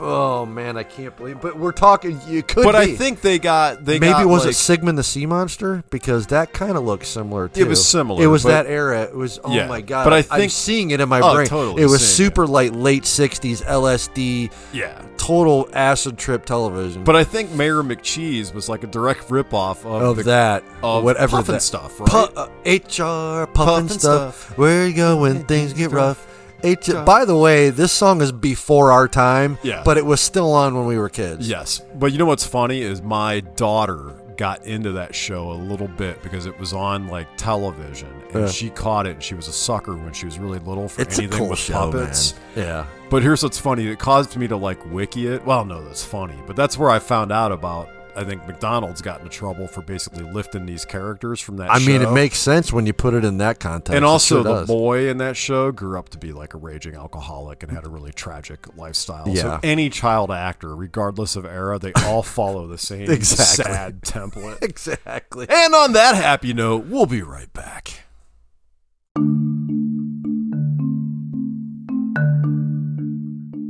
Oh 0.00 0.46
man, 0.46 0.76
I 0.76 0.82
can't 0.82 1.16
believe. 1.16 1.40
But 1.40 1.58
we're 1.58 1.72
talking. 1.72 2.20
You 2.26 2.42
could. 2.42 2.64
but 2.64 2.74
I 2.74 2.94
think 2.94 3.20
they 3.20 3.38
got 3.38 3.84
they 3.84 3.98
maybe 3.98 4.12
got, 4.12 4.26
was 4.26 4.44
like, 4.44 4.52
it 4.52 4.56
Sigmund 4.56 4.98
the 4.98 5.02
Sea 5.02 5.26
Monster 5.26 5.84
because 5.90 6.26
that 6.28 6.52
kind 6.52 6.76
of 6.76 6.84
looks 6.84 7.08
similar 7.08 7.48
too. 7.48 7.60
It 7.62 7.68
was 7.68 7.86
similar, 7.86 8.22
It 8.22 8.26
was 8.26 8.42
that 8.44 8.66
era. 8.66 9.02
It 9.02 9.14
was 9.14 9.38
oh 9.44 9.52
Yeah, 9.52 9.66
my 9.68 9.80
god. 9.80 10.04
but 10.04 10.12
I 10.12 10.18
I'm 10.18 10.40
think- 10.40 10.52
seeing 10.52 10.90
it 10.90 11.00
in 11.00 11.08
my 11.08 11.20
Oh, 11.20 11.34
brain. 11.34 11.46
totally 11.46 11.82
it 11.82 11.86
was 11.86 12.00
seeing 12.06 12.26
it. 12.28 12.30
super 12.30 12.46
like 12.46 12.72
late 12.74 13.04
'60s 13.04 13.62
LSD, 13.64 14.50
yeah. 14.72 15.00
total 15.16 15.68
acid 15.72 16.18
trip 16.18 16.44
television. 16.44 17.04
But 17.04 17.16
I 17.16 17.24
think 17.24 17.50
Mayor 17.52 17.82
McCheese 17.82 18.52
was 18.54 18.68
like 18.68 18.84
a 18.84 18.86
direct 18.86 19.28
ripoff 19.28 19.78
of, 19.84 20.02
of 20.02 20.16
the, 20.18 20.22
that, 20.24 20.64
of 20.82 21.04
whatever 21.04 21.38
Puffin 21.38 21.54
that 21.54 21.62
stuff, 21.62 21.98
right? 22.00 22.08
Pu- 22.08 22.40
uh, 22.40 22.46
HR 22.64 23.46
puffin 23.46 23.86
Pufnstuf. 23.88 23.98
stuff. 23.98 24.58
Where 24.58 24.86
you 24.86 24.94
go 24.94 25.16
when 25.18 25.44
things 25.44 25.72
get 25.72 25.90
rough? 25.90 26.26
H- 26.66 26.90
By 27.04 27.24
the 27.24 27.36
way, 27.36 27.70
this 27.70 27.92
song 27.92 28.20
is 28.20 28.32
before 28.32 28.90
our 28.92 29.06
time, 29.08 29.58
Yeah. 29.62 29.82
but 29.84 29.96
it 29.96 30.04
was 30.04 30.20
still 30.20 30.52
on 30.52 30.74
when 30.74 30.86
we 30.86 30.98
were 30.98 31.08
kids. 31.08 31.48
Yes, 31.48 31.80
but 31.94 32.12
you 32.12 32.18
know 32.18 32.26
what's 32.26 32.46
funny 32.46 32.82
is 32.82 33.00
my 33.02 33.40
daughter 33.40 34.14
got 34.36 34.66
into 34.66 34.92
that 34.92 35.14
show 35.14 35.50
a 35.50 35.54
little 35.54 35.88
bit 35.88 36.22
because 36.22 36.44
it 36.44 36.58
was 36.60 36.72
on 36.74 37.06
like 37.08 37.26
television, 37.38 38.08
and 38.34 38.42
Yeah. 38.44 38.50
she 38.50 38.68
caught 38.70 39.06
it. 39.06 39.10
and 39.12 39.22
She 39.22 39.34
was 39.34 39.48
a 39.48 39.52
sucker 39.52 39.94
when 39.94 40.12
she 40.12 40.26
was 40.26 40.38
really 40.38 40.58
little 40.58 40.88
for 40.88 41.00
It's 41.00 41.18
a 41.18 41.22
anything 41.22 41.38
cool 41.38 41.48
with 41.50 41.58
show, 41.58 41.90
puppets. 41.90 42.34
man. 42.54 42.66
Yeah. 42.66 42.84
But 43.08 43.22
here's 43.22 43.42
what's 43.42 43.58
funny: 43.58 43.86
it 43.86 43.98
caused 43.98 44.36
me 44.36 44.46
to 44.48 44.56
like 44.56 44.78
wiki 44.92 45.26
it. 45.28 45.46
Well, 45.46 45.64
no, 45.64 45.82
that's 45.84 46.04
funny, 46.04 46.34
but 46.46 46.56
that's 46.56 46.76
where 46.76 46.90
I 46.90 46.98
found 46.98 47.32
out 47.32 47.52
about. 47.52 47.88
I 48.16 48.24
think 48.24 48.46
McDonald's 48.46 49.02
got 49.02 49.18
into 49.20 49.30
trouble 49.30 49.66
for 49.68 49.82
basically 49.82 50.24
lifting 50.24 50.64
these 50.66 50.84
characters 50.84 51.40
from 51.40 51.58
that. 51.58 51.70
I 51.70 51.78
mean, 51.80 52.00
it 52.02 52.10
makes 52.12 52.38
sense 52.38 52.72
when 52.72 52.86
you 52.86 52.92
put 52.92 53.12
it 53.14 53.24
in 53.24 53.38
that 53.38 53.60
context. 53.60 53.94
And 53.94 54.04
also, 54.04 54.36
sure 54.36 54.44
the 54.44 54.54
does. 54.60 54.66
boy 54.68 55.08
in 55.08 55.18
that 55.18 55.36
show 55.36 55.70
grew 55.70 55.98
up 55.98 56.08
to 56.10 56.18
be 56.18 56.32
like 56.32 56.54
a 56.54 56.58
raging 56.58 56.94
alcoholic 56.94 57.62
and 57.62 57.70
had 57.70 57.84
a 57.84 57.88
really 57.88 58.12
tragic 58.12 58.74
lifestyle. 58.76 59.28
Yeah. 59.28 59.42
So 59.42 59.60
any 59.62 59.90
child 59.90 60.30
actor, 60.30 60.74
regardless 60.74 61.36
of 61.36 61.44
era, 61.44 61.78
they 61.78 61.92
all 62.04 62.22
follow 62.22 62.66
the 62.66 62.78
same 62.86 63.10
Exactly. 63.10 63.64
sad 63.64 64.00
template. 64.02 64.58
exactly. 64.62 65.46
And 65.48 65.74
on 65.74 65.92
that 65.92 66.14
happy 66.14 66.52
note, 66.54 66.86
we'll 66.86 67.06
be 67.06 67.22
right 67.22 67.52
back. 67.52 68.04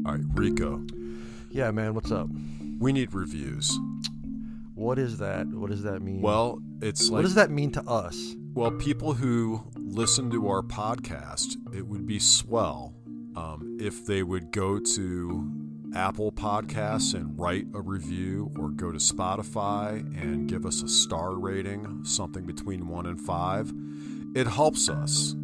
All 0.06 0.12
right, 0.12 0.20
Rico, 0.34 0.82
Yeah, 1.50 1.70
man. 1.72 1.94
What's 1.94 2.12
up? 2.12 2.28
we 2.78 2.92
need 2.92 3.14
reviews. 3.14 3.78
What 4.86 5.00
is 5.00 5.18
that? 5.18 5.48
What 5.48 5.70
does 5.70 5.82
that 5.82 6.00
mean? 6.00 6.22
Well, 6.22 6.60
it's 6.80 7.10
like 7.10 7.16
what 7.16 7.22
does 7.22 7.34
that 7.34 7.50
mean 7.50 7.72
to 7.72 7.82
us? 7.88 8.36
Well, 8.54 8.70
people 8.70 9.14
who 9.14 9.64
listen 9.76 10.30
to 10.30 10.46
our 10.46 10.62
podcast, 10.62 11.56
it 11.74 11.84
would 11.84 12.06
be 12.06 12.20
swell 12.20 12.94
um, 13.34 13.78
if 13.80 14.06
they 14.06 14.22
would 14.22 14.52
go 14.52 14.78
to 14.78 15.50
Apple 15.92 16.30
Podcasts 16.30 17.14
and 17.14 17.36
write 17.36 17.66
a 17.74 17.80
review, 17.80 18.52
or 18.56 18.68
go 18.68 18.92
to 18.92 18.98
Spotify 18.98 19.98
and 20.22 20.48
give 20.48 20.64
us 20.64 20.84
a 20.84 20.88
star 20.88 21.34
rating, 21.34 22.04
something 22.04 22.46
between 22.46 22.86
one 22.86 23.06
and 23.06 23.20
five. 23.20 23.72
It 24.36 24.46
helps 24.46 24.88
us. 24.88 25.34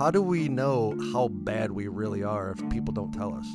How 0.00 0.10
do 0.10 0.22
we 0.22 0.48
know 0.48 0.96
how 1.12 1.28
bad 1.28 1.70
we 1.70 1.86
really 1.86 2.24
are 2.24 2.50
if 2.50 2.68
people 2.68 2.92
don't 2.92 3.12
tell 3.12 3.32
us? 3.32 3.46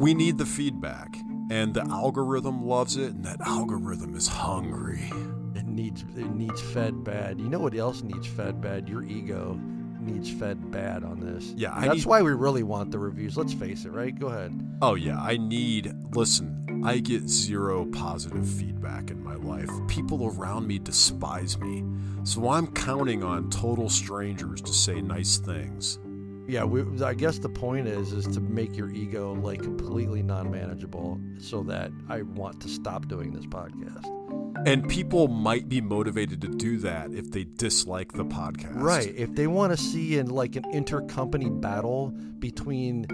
We 0.00 0.14
need 0.14 0.36
the 0.36 0.46
feedback, 0.46 1.16
and 1.50 1.74
the 1.74 1.82
algorithm 1.82 2.64
loves 2.64 2.96
it, 2.96 3.12
and 3.12 3.24
that 3.24 3.40
algorithm 3.42 4.14
is 4.16 4.26
hungry. 4.28 5.12
It 5.54 5.66
needs 5.66 6.02
it 6.16 6.30
needs 6.34 6.60
fed 6.60 7.04
bad. 7.04 7.38
You 7.40 7.48
know 7.48 7.58
what 7.58 7.74
else 7.76 8.02
needs 8.02 8.26
fed 8.26 8.60
bad? 8.60 8.88
Your 8.88 9.02
ego 9.02 9.58
needs 10.00 10.30
fed 10.30 10.70
bad 10.70 11.04
on 11.04 11.20
this. 11.20 11.52
Yeah, 11.56 11.74
I 11.74 11.86
that's 11.88 11.96
need- 11.98 12.06
why 12.06 12.22
we 12.22 12.32
really 12.32 12.62
want 12.62 12.90
the 12.90 12.98
reviews. 12.98 13.36
Let's 13.36 13.52
face 13.52 13.84
it, 13.84 13.90
right? 13.90 14.18
Go 14.18 14.28
ahead. 14.28 14.58
Oh, 14.80 14.94
yeah, 14.94 15.20
I 15.20 15.36
need. 15.36 15.92
Listen, 16.14 16.82
I 16.86 16.98
get 16.98 17.28
zero 17.28 17.84
positive 17.84 18.48
feedback 18.48 19.10
in 19.10 19.22
my 19.22 19.34
life. 19.34 19.68
People 19.88 20.32
around 20.34 20.66
me 20.66 20.78
despise 20.78 21.58
me. 21.58 21.84
So 22.24 22.48
I'm 22.48 22.66
counting 22.68 23.22
on 23.22 23.50
total 23.50 23.90
strangers 23.90 24.62
to 24.62 24.72
say 24.72 25.02
nice 25.02 25.36
things. 25.36 25.98
Yeah, 26.46 26.64
we, 26.64 26.82
I 27.04 27.14
guess 27.14 27.38
the 27.38 27.48
point 27.48 27.86
is 27.86 28.12
is 28.12 28.26
to 28.28 28.40
make 28.40 28.76
your 28.76 28.90
ego 28.90 29.34
like 29.34 29.62
completely 29.62 30.22
non-manageable, 30.22 31.20
so 31.38 31.62
that 31.64 31.92
I 32.08 32.22
want 32.22 32.60
to 32.62 32.68
stop 32.68 33.06
doing 33.08 33.32
this 33.32 33.46
podcast. 33.46 34.04
And 34.66 34.88
people 34.88 35.28
might 35.28 35.68
be 35.68 35.80
motivated 35.80 36.40
to 36.42 36.48
do 36.48 36.76
that 36.78 37.12
if 37.12 37.30
they 37.30 37.44
dislike 37.44 38.12
the 38.12 38.24
podcast. 38.24 38.74
Right. 38.74 39.14
If 39.16 39.34
they 39.34 39.46
want 39.46 39.72
to 39.72 39.82
see 39.82 40.18
in 40.18 40.28
like 40.28 40.56
an 40.56 40.64
intercompany 40.64 41.60
battle 41.60 42.10
between 42.38 43.06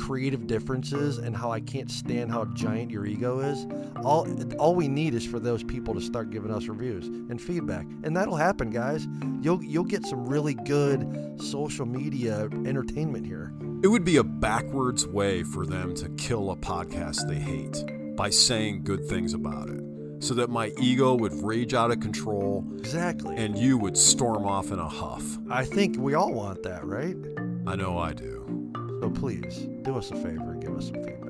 creative 0.00 0.46
differences 0.46 1.18
and 1.18 1.36
how 1.36 1.52
I 1.52 1.60
can't 1.60 1.90
stand 1.90 2.30
how 2.32 2.46
giant 2.46 2.90
your 2.90 3.04
ego 3.06 3.40
is, 3.40 3.66
all 4.02 4.26
all 4.58 4.74
we 4.74 4.88
need 4.88 5.14
is 5.14 5.26
for 5.26 5.38
those 5.38 5.62
people 5.62 5.92
to 5.94 6.00
start 6.00 6.30
giving 6.30 6.50
us 6.50 6.66
reviews 6.66 7.06
and 7.06 7.40
feedback. 7.40 7.86
And 8.02 8.16
that'll 8.16 8.36
happen, 8.36 8.70
guys. 8.70 9.06
You'll 9.42 9.62
you'll 9.62 9.84
get 9.84 10.06
some 10.06 10.26
really 10.26 10.54
good 10.54 11.38
social 11.40 11.84
media 11.86 12.44
entertainment 12.64 13.26
here. 13.26 13.52
It 13.82 13.88
would 13.88 14.04
be 14.04 14.16
a 14.16 14.24
backwards 14.24 15.06
way 15.06 15.42
for 15.42 15.66
them 15.66 15.94
to 15.96 16.08
kill 16.10 16.50
a 16.50 16.56
podcast 16.56 17.28
they 17.28 17.38
hate 17.38 18.16
by 18.16 18.30
saying 18.30 18.84
good 18.84 19.06
things 19.06 19.34
about 19.34 19.68
it. 19.68 19.80
So 20.22 20.34
that 20.34 20.50
my 20.50 20.70
ego 20.78 21.14
would 21.14 21.32
rage 21.42 21.72
out 21.72 21.90
of 21.90 22.00
control 22.00 22.62
Exactly. 22.76 23.36
and 23.36 23.56
you 23.56 23.78
would 23.78 23.96
storm 23.96 24.44
off 24.44 24.70
in 24.70 24.78
a 24.78 24.86
huff. 24.88 25.38
I 25.50 25.64
think 25.64 25.96
we 25.98 26.12
all 26.12 26.34
want 26.34 26.62
that, 26.64 26.84
right? 26.84 27.16
I 27.66 27.74
know 27.76 27.96
I 27.98 28.12
do. 28.12 28.39
So 29.00 29.08
please 29.08 29.66
do 29.80 29.96
us 29.96 30.10
a 30.10 30.14
favor 30.16 30.52
and 30.52 30.60
give 30.60 30.76
us 30.76 30.88
some 30.88 31.02
feedback. 31.02 31.29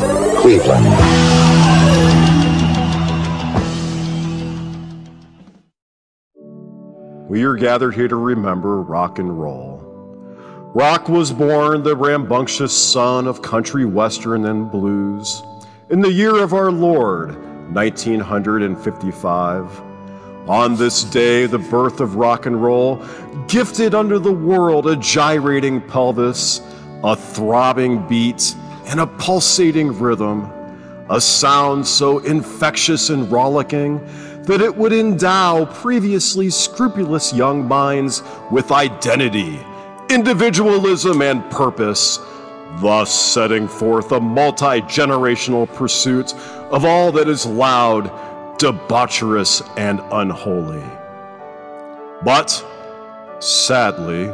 Cleveland. 0.41 0.85
We 7.29 7.43
are 7.43 7.53
gathered 7.53 7.93
here 7.93 8.07
to 8.07 8.15
remember 8.15 8.81
rock 8.81 9.19
and 9.19 9.39
roll. 9.39 9.77
Rock 10.73 11.09
was 11.09 11.31
born, 11.31 11.83
the 11.83 11.95
rambunctious 11.95 12.73
son 12.73 13.27
of 13.27 13.43
country 13.43 13.85
western 13.85 14.47
and 14.47 14.71
blues, 14.71 15.43
in 15.91 16.01
the 16.01 16.11
year 16.11 16.41
of 16.41 16.55
our 16.55 16.71
Lord, 16.71 17.35
1955. 17.75 19.81
On 20.49 20.75
this 20.75 21.03
day, 21.03 21.45
the 21.45 21.59
birth 21.59 21.99
of 21.99 22.15
rock 22.15 22.47
and 22.47 22.63
roll 22.63 23.05
gifted 23.47 23.93
unto 23.93 24.17
the 24.17 24.31
world 24.31 24.87
a 24.87 24.95
gyrating 24.95 25.81
pelvis, 25.81 26.61
a 27.03 27.15
throbbing 27.15 28.07
beat, 28.07 28.55
and 28.85 28.99
a 28.99 29.07
pulsating 29.07 29.97
rhythm, 29.97 30.51
a 31.09 31.19
sound 31.19 31.85
so 31.85 32.19
infectious 32.19 33.09
and 33.09 33.31
rollicking 33.31 33.99
that 34.43 34.61
it 34.61 34.75
would 34.75 34.91
endow 34.91 35.65
previously 35.65 36.49
scrupulous 36.49 37.31
young 37.33 37.67
minds 37.67 38.23
with 38.49 38.71
identity, 38.71 39.59
individualism, 40.09 41.21
and 41.21 41.47
purpose, 41.51 42.17
thus 42.81 43.13
setting 43.13 43.67
forth 43.67 44.11
a 44.11 44.19
multi 44.19 44.81
generational 44.81 45.71
pursuit 45.75 46.33
of 46.71 46.85
all 46.85 47.11
that 47.11 47.27
is 47.27 47.45
loud, 47.45 48.05
debaucherous, 48.57 49.61
and 49.77 49.99
unholy. 50.11 50.83
But, 52.23 52.65
sadly, 53.39 54.27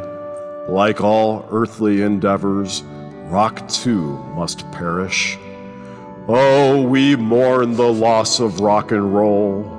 like 0.68 1.00
all 1.00 1.46
earthly 1.50 2.02
endeavors, 2.02 2.82
rock 3.28 3.66
too 3.68 4.18
must 4.34 4.70
perish. 4.72 5.38
Oh, 6.28 6.82
we 6.82 7.16
mourn 7.16 7.74
the 7.74 7.92
loss 7.92 8.40
of 8.40 8.60
rock 8.60 8.90
and 8.90 9.14
roll 9.14 9.78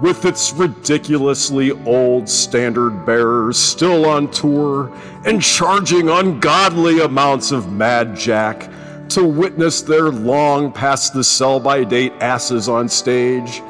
with 0.00 0.24
its 0.24 0.52
ridiculously 0.54 1.72
old 1.84 2.28
standard 2.28 3.04
bearers 3.04 3.58
still 3.58 4.06
on 4.06 4.30
tour 4.30 4.90
and 5.24 5.42
charging 5.42 6.08
ungodly 6.08 7.00
amounts 7.00 7.50
of 7.50 7.72
Mad 7.72 8.16
Jack 8.16 8.70
to 9.10 9.24
witness 9.24 9.82
their 9.82 10.08
long 10.08 10.72
past 10.72 11.12
the 11.12 11.24
sell 11.24 11.60
by 11.60 11.84
date 11.84 12.12
asses 12.20 12.68
on 12.68 12.88
stage, 12.88 13.60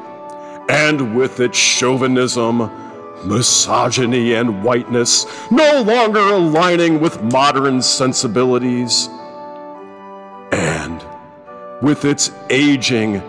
and 0.69 1.17
with 1.17 1.41
its 1.41 1.59
chauvinism, 1.59 2.71
misogyny, 3.25 4.35
and 4.35 4.63
whiteness 4.63 5.27
no 5.51 5.83
longer 5.83 6.21
aligning 6.21 7.01
with 7.01 7.23
modern 7.25 7.81
sensibilities, 7.81 9.09
with 11.83 12.05
its 12.05 12.31
aging, 12.51 13.23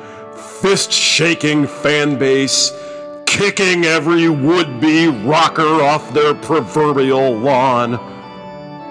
fist 0.62 0.92
shaking 0.92 1.68
fan 1.68 2.18
base 2.18 2.72
kicking 3.32 3.86
every 3.86 4.28
would 4.28 4.82
be 4.82 5.08
rocker 5.08 5.82
off 5.82 6.14
their 6.14 6.36
proverbial 6.36 7.32
lawn. 7.38 7.94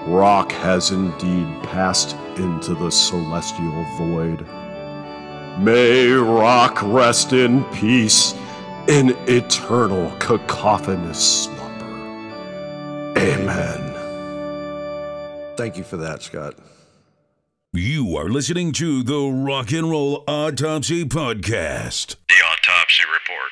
Rock 0.07 0.51
has 0.51 0.89
indeed 0.89 1.47
passed 1.63 2.15
into 2.37 2.73
the 2.73 2.89
celestial 2.89 3.85
void. 3.97 4.45
May 5.59 6.07
rock 6.07 6.81
rest 6.81 7.33
in 7.33 7.63
peace 7.65 8.33
in 8.87 9.15
eternal 9.27 10.09
cacophonous 10.17 11.43
slumber. 11.43 13.13
Amen. 13.19 13.93
Thank 15.55 15.77
you 15.77 15.83
for 15.83 15.97
that, 15.97 16.23
Scott. 16.23 16.55
You 17.73 18.17
are 18.17 18.27
listening 18.27 18.73
to 18.73 19.01
the 19.01 19.31
Rock 19.31 19.71
and 19.71 19.89
Roll 19.89 20.25
Autopsy 20.27 21.05
Podcast. 21.05 22.17
The 22.27 22.35
Autopsy 22.43 23.03
Report. 23.07 23.49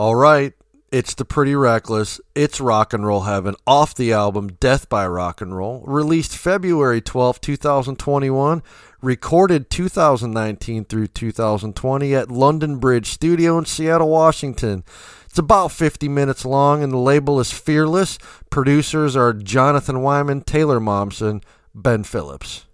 All 0.00 0.16
right, 0.16 0.52
it's 0.90 1.14
the 1.14 1.24
Pretty 1.24 1.54
Reckless. 1.54 2.20
It's 2.34 2.60
Rock 2.60 2.92
and 2.92 3.06
Roll 3.06 3.20
Heaven 3.20 3.54
off 3.68 3.94
the 3.94 4.12
album 4.12 4.48
Death 4.58 4.88
by 4.88 5.06
Rock 5.06 5.40
and 5.40 5.56
Roll, 5.56 5.84
released 5.86 6.36
February 6.36 7.00
12, 7.00 7.40
2021, 7.40 8.64
recorded 9.00 9.70
2019 9.70 10.86
through 10.86 11.06
2020 11.06 12.14
at 12.16 12.32
London 12.32 12.78
Bridge 12.78 13.10
Studio 13.10 13.58
in 13.58 13.64
Seattle, 13.64 14.08
Washington. 14.10 14.82
It's 15.34 15.38
about 15.40 15.72
50 15.72 16.08
minutes 16.08 16.44
long, 16.44 16.84
and 16.84 16.92
the 16.92 16.96
label 16.96 17.40
is 17.40 17.50
Fearless. 17.50 18.18
Producers 18.50 19.16
are 19.16 19.32
Jonathan 19.32 20.00
Wyman, 20.00 20.42
Taylor 20.42 20.78
Momsen, 20.78 21.42
Ben 21.74 22.04
Phillips. 22.04 22.66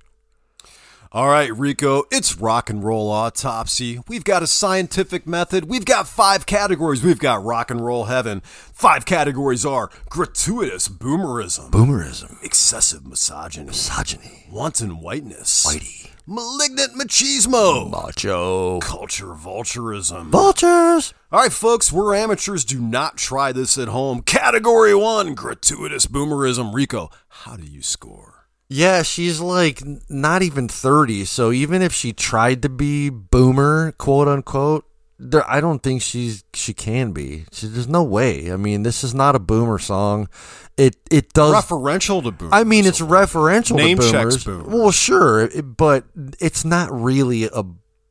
All 1.11 1.29
right, 1.29 1.51
Rico, 1.57 2.03
it's 2.13 2.37
rock 2.37 2.69
and 2.69 2.85
roll 2.85 3.11
autopsy. 3.11 4.01
We've 4.09 4.25
got 4.25 4.43
a 4.43 4.47
scientific 4.47 5.27
method. 5.27 5.71
We've 5.71 5.87
got 5.87 6.07
five 6.07 6.45
categories. 6.45 7.03
We've 7.03 7.19
got 7.19 7.43
rock 7.43 7.71
and 7.71 7.83
roll 7.83 8.05
heaven. 8.05 8.43
Five 8.45 9.07
categories 9.07 9.65
are 9.65 9.89
gratuitous 10.11 10.87
boomerism, 10.87 11.71
Boomerism, 11.71 12.45
excessive 12.45 13.07
misogyny, 13.07 13.69
misogyny, 13.69 14.45
wanton 14.53 15.01
whiteness, 15.01 15.65
whitey, 15.67 16.11
malignant 16.27 16.95
machismo, 16.95 17.91
macho, 17.91 18.81
culture 18.81 19.35
vulturism. 19.35 20.27
vultures. 20.27 21.15
All 21.33 21.43
right, 21.43 21.53
folks, 21.53 21.93
we're 21.93 22.15
amateurs. 22.15 22.65
Do 22.65 22.81
not 22.81 23.17
try 23.17 23.53
this 23.53 23.79
at 23.79 23.89
home. 23.89 24.23
Category 24.23 24.95
one 24.95 25.35
gratuitous 25.35 26.07
boomerism. 26.07 26.75
Rico, 26.75 27.11
how 27.29 27.57
do 27.57 27.65
you 27.65 27.83
score? 27.83 28.47
Yeah, 28.69 29.03
she's 29.03 29.41
like 29.41 29.83
not 30.09 30.43
even 30.43 30.69
30. 30.69 31.25
So 31.25 31.51
even 31.51 31.83
if 31.83 31.93
she 31.93 32.13
tried 32.13 32.63
to 32.63 32.69
be 32.69 33.11
boomer, 33.11 33.93
quote 33.93 34.29
unquote, 34.29 34.85
there, 35.23 35.49
I 35.49 35.61
don't 35.61 35.83
think 35.83 36.01
she's 36.03 36.45
she 36.55 36.73
can 36.73 37.13
be. 37.13 37.45
She, 37.53 37.67
there's 37.67 37.89
no 37.89 38.03
way. 38.03 38.51
I 38.53 38.57
mean, 38.57 38.83
this 38.83 39.05
is 39.05 39.15
not 39.15 39.37
a 39.37 39.39
boomer 39.39 39.79
song. 39.79 40.29
It 40.77 40.97
it 41.11 41.33
does 41.35 41.55
Referential 41.55 42.23
to 42.23 42.31
boomers. 42.31 42.53
I 42.55 42.65
mean, 42.65 42.87
it's 42.87 43.01
referential 43.01 43.77
Name 43.77 43.99
to 43.99 44.11
checks 44.11 44.43
boomers. 44.43 44.45
boomers. 44.45 44.67
Well, 44.81 44.91
sure, 44.91 45.41
it- 45.43 45.77
but 45.77 46.05
it's 46.41 46.65
not 46.65 46.91
really 46.91 47.45
a 47.45 47.65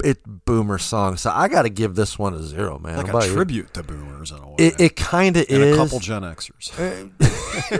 it 0.04 0.20
boomer 0.46 0.78
song. 0.78 1.18
So 1.18 1.30
I 1.34 1.48
got 1.50 1.64
to 1.64 1.70
give 1.70 1.96
this 1.96 2.18
one 2.18 2.34
a 2.34 2.42
zero, 2.44 2.80
man. 2.80 2.96
like 2.98 3.08
a 3.08 3.10
about 3.10 3.28
you? 3.28 3.34
tribute 3.34 3.74
to 3.74 3.84
boomers 3.84 4.32
in 4.32 4.38
a 4.38 4.48
way. 4.48 4.56
It, 4.60 4.80
it 4.80 4.96
kind 4.96 5.36
of 5.36 5.46
is. 5.50 5.74
a 5.76 5.78
couple 5.78 6.00
Gen 6.00 6.22
Xers. 6.22 7.12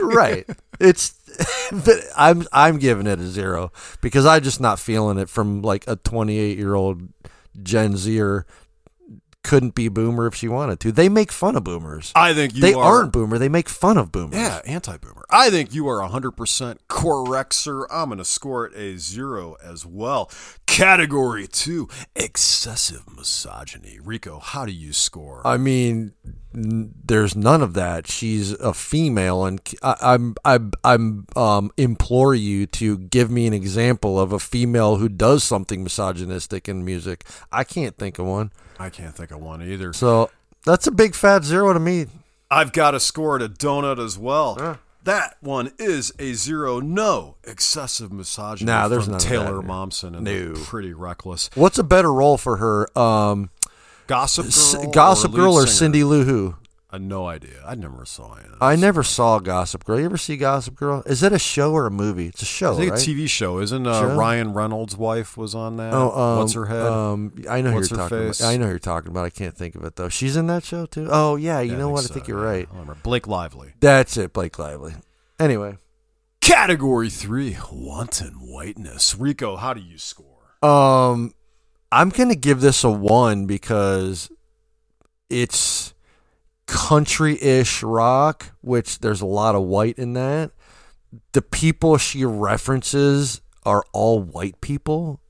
right. 0.02 0.46
It's 0.78 1.14
but 1.84 1.94
I'm 2.16 2.46
I'm 2.52 2.78
giving 2.78 3.06
it 3.06 3.20
a 3.20 3.26
zero 3.26 3.72
because 4.00 4.26
I'm 4.26 4.42
just 4.42 4.60
not 4.60 4.78
feeling 4.78 5.18
it 5.18 5.28
from 5.30 5.62
like 5.62 5.84
a 5.86 5.96
28 5.96 6.58
year 6.58 6.74
old 6.74 7.08
Gen 7.62 7.96
Zer 7.96 8.44
couldn't 9.42 9.74
be 9.74 9.88
boomer 9.88 10.26
if 10.26 10.34
she 10.34 10.48
wanted 10.48 10.78
to. 10.80 10.92
They 10.92 11.08
make 11.08 11.32
fun 11.32 11.56
of 11.56 11.64
boomers. 11.64 12.12
I 12.14 12.34
think 12.34 12.54
you 12.54 12.60
they 12.60 12.74
are- 12.74 12.82
aren't 12.84 13.12
boomer. 13.12 13.38
They 13.38 13.48
make 13.48 13.68
fun 13.68 13.96
of 13.96 14.12
boomers. 14.12 14.36
Yeah, 14.36 14.60
anti-boomer. 14.66 15.24
I 15.30 15.48
think 15.50 15.72
you 15.74 15.88
are 15.88 16.00
100% 16.00 16.78
correct, 16.88 17.54
sir. 17.54 17.86
I'm 17.90 18.08
going 18.10 18.18
to 18.18 18.24
score 18.24 18.66
it 18.66 18.74
a 18.76 18.98
zero 18.98 19.56
as 19.62 19.86
well. 19.86 20.30
Category 20.66 21.46
two, 21.46 21.88
excessive 22.14 23.02
misogyny. 23.16 23.98
Rico, 24.02 24.38
how 24.38 24.64
do 24.66 24.72
you 24.72 24.92
score? 24.92 25.40
I 25.46 25.56
mean, 25.56 26.12
there's 26.52 27.36
none 27.36 27.62
of 27.62 27.74
that. 27.74 28.06
She's 28.06 28.52
a 28.52 28.74
female, 28.74 29.44
and 29.44 29.60
I, 29.82 29.96
I'm 30.00 30.34
I'm 30.44 30.72
I'm 30.84 31.26
um 31.36 31.70
implore 31.76 32.34
you 32.34 32.66
to 32.66 32.98
give 32.98 33.30
me 33.30 33.46
an 33.46 33.54
example 33.54 34.18
of 34.18 34.32
a 34.32 34.38
female 34.38 34.96
who 34.96 35.08
does 35.08 35.44
something 35.44 35.82
misogynistic 35.84 36.68
in 36.68 36.84
music. 36.84 37.24
I 37.52 37.64
can't 37.64 37.96
think 37.96 38.18
of 38.18 38.26
one. 38.26 38.52
I 38.78 38.90
can't 38.90 39.14
think 39.14 39.30
of 39.30 39.40
one 39.40 39.62
either. 39.62 39.92
So 39.92 40.30
that's 40.64 40.86
a 40.86 40.90
big 40.90 41.14
fat 41.14 41.44
zero 41.44 41.72
to 41.72 41.80
me. 41.80 42.06
I've 42.50 42.72
got 42.72 42.92
to 42.92 43.00
score 43.00 43.36
a 43.36 43.48
donut 43.48 44.04
as 44.04 44.18
well. 44.18 44.78
That 45.04 45.36
one 45.40 45.72
is 45.78 46.12
a 46.18 46.34
zero. 46.34 46.80
No 46.80 47.36
excessive 47.44 48.12
misogyny 48.12 48.66
Nah, 48.66 48.88
there's 48.88 49.06
from 49.06 49.18
Taylor. 49.18 49.62
Momsen 49.62 50.16
and 50.16 50.24
No. 50.24 50.54
Pretty 50.64 50.92
Reckless. 50.92 51.48
What's 51.54 51.78
a 51.78 51.82
better 51.82 52.12
role 52.12 52.36
for 52.36 52.58
her? 52.58 52.98
Um, 52.98 53.50
Gossip 54.10 54.46
S- 54.46 54.74
Girl, 54.74 54.90
Gossip 54.90 55.32
or 55.32 55.36
Girl 55.36 55.54
or 55.54 55.60
singer? 55.60 55.72
Cindy 55.72 56.04
Lou 56.04 56.24
Who? 56.24 56.56
I 56.90 56.96
had 56.96 57.02
no 57.02 57.28
idea. 57.28 57.62
I 57.64 57.76
never 57.76 58.04
saw 58.04 58.34
it. 58.34 58.46
I 58.60 58.74
never 58.74 59.04
saw 59.04 59.38
Gossip 59.38 59.84
Girl. 59.84 60.00
You 60.00 60.06
ever 60.06 60.16
see 60.16 60.36
Gossip 60.36 60.74
Girl? 60.74 61.04
Is 61.06 61.22
it 61.22 61.32
a 61.32 61.38
show 61.38 61.72
or 61.72 61.86
a 61.86 61.90
movie? 61.92 62.26
It's 62.26 62.42
a 62.42 62.46
show, 62.46 62.74
I 62.74 62.76
think 62.78 62.90
right? 62.90 63.06
a 63.06 63.10
TV 63.10 63.28
show. 63.28 63.60
Isn't 63.60 63.86
uh, 63.86 64.00
Show? 64.00 64.16
Ryan 64.16 64.52
Reynolds' 64.52 64.96
wife 64.96 65.36
was 65.36 65.54
on 65.54 65.76
that? 65.76 65.92
Oh, 65.94 66.10
um, 66.10 66.38
What's 66.40 66.54
her 66.54 66.66
head? 66.66 66.86
Um, 66.88 67.32
I 67.48 67.60
know 67.60 67.70
who 67.70 67.76
What's 67.76 67.90
you're 67.92 67.98
talking 68.00 68.18
face? 68.18 68.40
about. 68.40 68.48
I 68.48 68.56
know 68.56 68.64
who 68.64 68.70
you're 68.70 68.78
talking 68.80 69.10
about. 69.12 69.24
I 69.24 69.30
can't 69.30 69.56
think 69.56 69.76
of 69.76 69.84
it 69.84 69.94
though. 69.94 70.08
She's 70.08 70.34
in 70.36 70.48
that 70.48 70.64
show 70.64 70.86
too. 70.86 71.06
Oh 71.08 71.36
yeah, 71.36 71.60
you 71.60 71.70
Yeah, 71.72 71.78
know 71.78 71.90
I 71.90 71.92
what? 71.92 72.10
I 72.10 72.12
think 72.12 72.26
you're 72.26 72.42
right. 72.42 72.66
I 72.68 72.72
remember. 72.72 72.96
Blake 73.04 73.28
Lively. 73.28 73.74
That's 73.78 74.16
it, 74.16 74.32
Blake 74.32 74.58
Lively. 74.58 74.94
Anyway, 75.38 75.78
Category 76.40 77.08
three, 77.08 77.56
wanton 77.70 78.32
whiteness. 78.40 79.14
Rico, 79.16 79.54
how 79.54 79.74
do 79.74 79.80
you 79.80 79.96
score? 79.96 80.26
Um, 80.68 81.32
I'm 81.92 82.10
gonna 82.10 82.34
give 82.36 82.60
this 82.60 82.84
a 82.84 82.90
one 82.90 83.46
because 83.46 84.30
it's 85.28 85.92
country-ish 86.66 87.82
rock, 87.82 88.52
which 88.60 89.00
there's 89.00 89.20
a 89.20 89.26
lot 89.26 89.54
of 89.54 89.62
white 89.62 89.98
in 89.98 90.12
that. 90.12 90.52
The 91.32 91.42
people 91.42 91.98
she 91.98 92.24
references 92.24 93.40
are 93.64 93.82
all 93.92 94.20
white 94.20 94.60
people. 94.60 95.20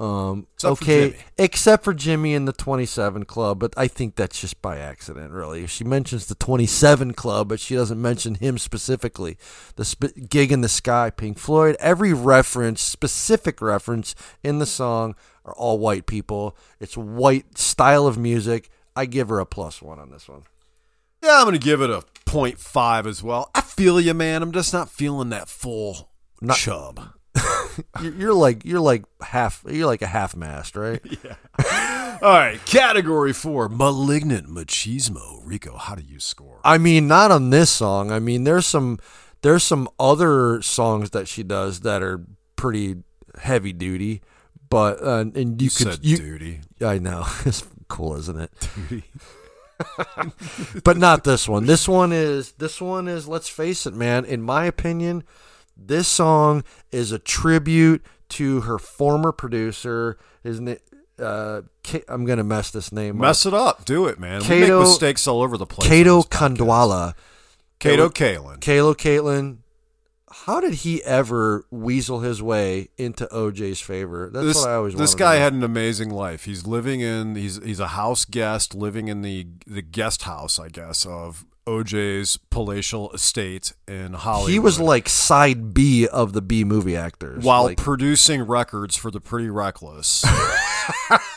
Um, 0.00 0.46
Except 0.54 0.78
for 0.78 0.82
okay, 0.84 1.10
Jimmy. 1.10 1.22
except 1.36 1.84
for 1.84 1.92
Jimmy 1.92 2.34
and 2.34 2.48
the 2.48 2.54
27 2.54 3.26
Club, 3.26 3.58
but 3.58 3.74
I 3.76 3.86
think 3.86 4.16
that's 4.16 4.40
just 4.40 4.62
by 4.62 4.78
accident, 4.78 5.30
really. 5.30 5.66
She 5.66 5.84
mentions 5.84 6.24
the 6.24 6.34
27 6.36 7.12
Club, 7.12 7.48
but 7.50 7.60
she 7.60 7.74
doesn't 7.74 8.00
mention 8.00 8.36
him 8.36 8.56
specifically. 8.56 9.36
The 9.76 9.84
sp- 9.84 10.16
gig 10.30 10.52
in 10.52 10.62
the 10.62 10.70
sky, 10.70 11.10
Pink 11.10 11.38
Floyd, 11.38 11.76
every 11.80 12.14
reference, 12.14 12.80
specific 12.80 13.60
reference 13.60 14.14
in 14.42 14.58
the 14.58 14.64
song 14.64 15.16
are 15.44 15.52
all 15.54 15.78
white 15.78 16.06
people. 16.06 16.56
It's 16.80 16.96
white 16.96 17.58
style 17.58 18.06
of 18.06 18.16
music. 18.16 18.70
I 18.96 19.04
give 19.04 19.28
her 19.28 19.38
a 19.38 19.44
plus 19.44 19.82
one 19.82 19.98
on 19.98 20.10
this 20.10 20.30
one. 20.30 20.44
Yeah, 21.22 21.40
I'm 21.40 21.44
gonna 21.44 21.58
give 21.58 21.82
it 21.82 21.90
a 21.90 22.04
0.5 22.24 23.06
as 23.06 23.22
well. 23.22 23.50
I 23.54 23.60
feel 23.60 24.00
you, 24.00 24.14
man. 24.14 24.42
I'm 24.42 24.52
just 24.52 24.72
not 24.72 24.88
feeling 24.88 25.28
that 25.28 25.46
full 25.50 26.08
Not- 26.40 26.56
chub. 26.56 27.00
You're, 28.02 28.14
you're 28.14 28.34
like 28.34 28.64
you're 28.64 28.80
like 28.80 29.04
half 29.20 29.64
you're 29.68 29.86
like 29.86 30.02
a 30.02 30.06
half 30.06 30.34
mast, 30.36 30.76
right? 30.76 31.00
yeah. 31.24 32.18
All 32.22 32.32
right, 32.32 32.64
category 32.66 33.32
four, 33.32 33.68
malignant 33.68 34.48
machismo. 34.48 35.40
Rico, 35.44 35.76
how 35.76 35.94
do 35.94 36.02
you 36.02 36.20
score? 36.20 36.60
I 36.64 36.78
mean, 36.78 37.06
not 37.08 37.30
on 37.30 37.50
this 37.50 37.70
song. 37.70 38.10
I 38.12 38.18
mean, 38.18 38.44
there's 38.44 38.66
some 38.66 38.98
there's 39.42 39.62
some 39.64 39.88
other 39.98 40.60
songs 40.62 41.10
that 41.10 41.28
she 41.28 41.42
does 41.42 41.80
that 41.80 42.02
are 42.02 42.24
pretty 42.56 42.96
heavy 43.38 43.72
duty, 43.72 44.22
but 44.68 45.02
uh, 45.02 45.24
and 45.34 45.60
you, 45.60 45.66
You 45.66 45.70
could 45.70 45.92
said 45.94 45.98
you, 46.02 46.16
duty. 46.16 46.60
I 46.80 46.98
know 46.98 47.24
it's 47.44 47.64
cool, 47.88 48.16
isn't 48.16 48.38
it? 48.38 48.50
Duty. 48.88 49.04
but 50.84 50.96
not 50.98 51.24
this 51.24 51.48
one. 51.48 51.66
This 51.66 51.88
one 51.88 52.12
is 52.12 52.52
this 52.52 52.80
one 52.80 53.08
is. 53.08 53.26
Let's 53.26 53.48
face 53.48 53.86
it, 53.86 53.94
man. 53.94 54.24
In 54.24 54.42
my 54.42 54.66
opinion, 54.66 55.24
this 55.86 56.08
song 56.08 56.64
is 56.92 57.12
a 57.12 57.18
tribute 57.18 58.04
to 58.30 58.62
her 58.62 58.78
former 58.78 59.32
producer. 59.32 60.18
Isn't 60.44 60.68
it? 60.68 60.82
Uh, 61.18 61.62
Ka- 61.84 62.00
I'm 62.08 62.24
gonna 62.24 62.44
mess 62.44 62.70
this 62.70 62.92
name 62.92 63.16
up. 63.16 63.22
Mess 63.22 63.46
it 63.46 63.54
up. 63.54 63.84
Do 63.84 64.06
it, 64.06 64.18
man. 64.18 64.42
we 64.42 64.48
make 64.48 64.60
Kato- 64.62 64.80
mistakes 64.80 65.26
all 65.26 65.42
over 65.42 65.56
the 65.56 65.66
place. 65.66 65.88
Kato. 65.88 66.22
Khandwala. 66.22 67.14
Kato 67.78 68.08
Kaelin. 68.10 68.60
Kalo 68.60 68.94
Caitlin. 68.94 69.58
How 70.32 70.60
did 70.60 70.74
he 70.74 71.02
ever 71.02 71.66
weasel 71.70 72.20
his 72.20 72.40
way 72.40 72.88
into 72.96 73.26
OJ's 73.26 73.80
favor? 73.80 74.30
That's 74.32 74.46
this, 74.46 74.56
what 74.58 74.68
I 74.68 74.74
always 74.74 74.94
this 74.94 75.14
guy 75.16 75.36
had 75.36 75.52
an 75.54 75.64
amazing 75.64 76.10
life. 76.10 76.44
He's 76.44 76.66
living 76.66 77.00
in 77.00 77.34
he's 77.34 77.62
he's 77.64 77.80
a 77.80 77.88
house 77.88 78.24
guest 78.24 78.74
living 78.74 79.08
in 79.08 79.22
the 79.22 79.48
the 79.66 79.82
guest 79.82 80.22
house, 80.22 80.58
I 80.58 80.68
guess, 80.68 81.04
of 81.04 81.44
OJ's 81.70 82.36
palatial 82.50 83.10
estate 83.12 83.72
in 83.86 84.14
Hollywood. 84.14 84.50
He 84.52 84.58
was 84.58 84.80
like 84.80 85.08
side 85.08 85.72
B 85.72 86.06
of 86.08 86.32
the 86.32 86.42
B 86.42 86.64
movie 86.64 86.96
actors. 86.96 87.44
while 87.44 87.64
Like, 87.64 87.76
producing 87.76 88.42
records 88.42 88.96
for 88.96 89.10
the 89.10 89.20
Pretty 89.20 89.48
Reckless. 89.50 90.24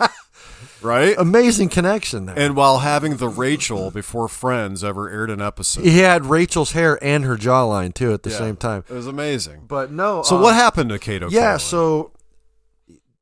right? 0.82 1.16
amazing 1.18 1.70
connection 1.70 2.26
there. 2.26 2.38
And 2.38 2.56
while 2.56 2.80
having 2.80 3.18
the 3.18 3.28
Rachel 3.30 3.92
before 3.92 4.28
Friends 4.28 4.84
ever 4.84 5.10
aired 5.10 5.30
an 5.30 5.42
episode. 5.42 5.84
he 5.86 6.00
had 6.00 6.26
Rachel's 6.26 6.72
hair 6.72 6.98
and 7.04 7.24
her 7.26 7.38
jawline 7.38 7.94
too 7.94 8.14
at 8.14 8.24
the 8.24 8.30
Yeah, 8.32 8.38
same 8.38 8.56
time. 8.56 8.84
It 8.90 8.94
was 8.94 9.08
amazing. 9.08 9.66
But 9.68 9.92
no. 9.92 10.24
So 10.24 10.38
uh, 10.38 10.42
what 10.42 10.56
happened 10.56 10.90
to 10.90 11.00
Kato 11.00 11.30
Yeah, 11.30 11.56
Kaelin? 11.56 11.62
so 11.62 12.12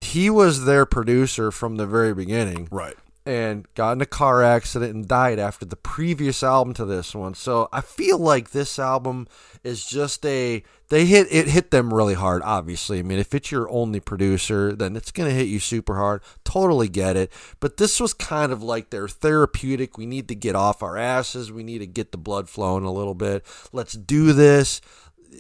he 0.02 0.30
was 0.30 0.66
their 0.66 0.86
producer 0.86 1.52
from 1.52 1.76
the 1.76 1.86
very 1.86 2.14
beginning. 2.14 2.68
Right. 2.72 2.96
And 3.26 3.68
got 3.76 3.94
in 3.94 4.02
a 4.02 4.06
car 4.06 4.44
accident 4.44 4.96
and 4.96 5.08
died 5.08 5.38
after 5.38 5.64
the 5.64 5.76
previous 5.76 6.42
album 6.42 6.74
to 6.74 6.86
this 6.86 7.14
one. 7.14 7.36
So 7.36 7.70
I 7.72 7.82
feel 7.82 8.18
like 8.18 8.50
this 8.50 8.80
album 8.80 9.28
is 9.64 9.86
just 9.86 10.26
a 10.26 10.64
they 10.90 11.06
hit 11.06 11.28
it 11.30 11.48
hit 11.48 11.70
them 11.72 11.94
really 11.94 12.16
hard 12.16 12.42
obviously. 12.44 13.00
I 13.00 13.04
mean, 13.04 13.20
if 13.20 13.36
it's 13.36 13.52
your 13.52 13.70
only 13.70 14.00
producer, 14.00 14.74
then 14.74 14.96
it's 14.96 15.12
to 15.12 15.30
hit 15.30 15.48
you 15.48 15.60
super 15.60 15.98
hard. 15.98 16.24
Totally 16.44 16.90
get 16.90 17.16
it. 17.16 17.32
But 17.60 17.78
this 17.78 18.00
was 18.00 18.14
kind 18.14 18.52
of 18.52 18.64
like 18.64 18.90
their 18.90 19.08
therapeutic. 19.08 19.98
We 19.98 20.08
need 20.08 20.28
to 20.30 20.36
get 20.36 20.56
off 20.56 20.82
our 20.82 20.98
asses. 20.98 21.52
We 21.52 21.64
need 21.64 21.80
to 21.80 21.88
get 21.88 22.12
the 22.12 22.18
blood 22.18 22.50
flowing 22.50 22.86
a 22.86 22.92
little 22.92 23.16
bit. 23.16 23.46
Let's 23.72 23.94
do 23.94 24.34
this. 24.34 24.82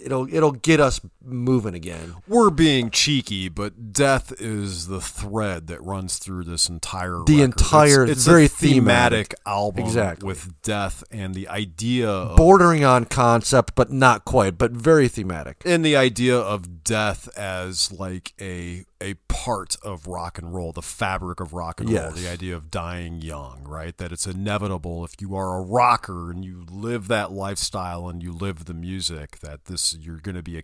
It'll 0.05 0.31
it'll 0.33 0.51
get 0.53 0.79
us 0.79 1.01
moving 1.23 1.73
again. 1.73 2.15
We're 2.27 2.49
being 2.49 2.89
cheeky, 2.89 3.49
but 3.49 3.93
death 3.93 4.33
is 4.41 4.87
the 4.87 5.01
thread 5.01 5.67
that 5.67 5.81
runs 5.83 6.17
through 6.17 6.43
this 6.45 6.67
entire 6.69 7.19
The 7.25 7.37
record. 7.37 7.43
entire- 7.43 8.03
it's, 8.03 8.11
it's 8.13 8.25
very 8.25 8.47
thematic, 8.47 9.29
thematic. 9.29 9.35
album 9.45 9.85
Exactly. 9.85 10.27
with 10.27 10.61
death 10.61 11.03
and 11.11 11.33
the 11.35 11.47
idea 11.47 12.09
of 12.09 12.37
Bordering 12.37 12.83
on 12.83 13.05
concept, 13.05 13.73
but 13.75 13.91
not 13.91 14.25
quite, 14.25 14.57
but 14.57 14.71
very 14.71 15.07
thematic. 15.07 15.61
and 15.65 15.83
the 15.85 15.95
idea 15.95 16.37
of 16.37 16.83
death 16.83 17.29
as 17.37 17.91
like 17.91 18.33
a 18.41 18.85
a 19.03 19.15
part 19.27 19.75
of 19.81 20.05
rock 20.05 20.37
and 20.37 20.53
roll, 20.53 20.71
the 20.71 20.81
fabric 20.83 21.39
of 21.39 21.53
rock 21.53 21.79
and 21.81 21.89
roll, 21.89 22.11
the 22.11 22.29
idea 22.29 22.55
of 22.55 22.69
dying 22.69 23.19
young, 23.19 23.63
right? 23.65 23.97
That 23.97 24.11
it's 24.11 24.27
inevitable 24.27 25.03
if 25.03 25.19
you 25.19 25.35
are 25.35 25.57
a 25.57 25.61
rocker 25.61 26.29
and 26.29 26.45
you 26.45 26.63
live 26.69 27.07
that 27.07 27.31
lifestyle 27.31 28.07
and 28.07 28.21
you 28.21 28.31
live 28.31 28.65
the 28.65 28.75
music 28.75 29.39
that 29.39 29.65
this 29.65 29.95
you're 29.99 30.17
going 30.19 30.35
to 30.35 30.43
be 30.43 30.55
a 30.55 30.61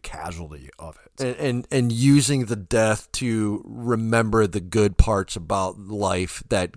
of 0.80 0.98
it. 1.06 1.24
and, 1.24 1.36
and 1.38 1.68
and 1.72 1.92
using 1.92 2.46
the 2.46 2.56
death 2.56 3.12
to 3.14 3.64
remember 3.66 4.48
the 4.48 4.60
good 4.60 4.98
parts 4.98 5.36
about 5.36 5.78
life 5.80 6.44
that 6.50 6.72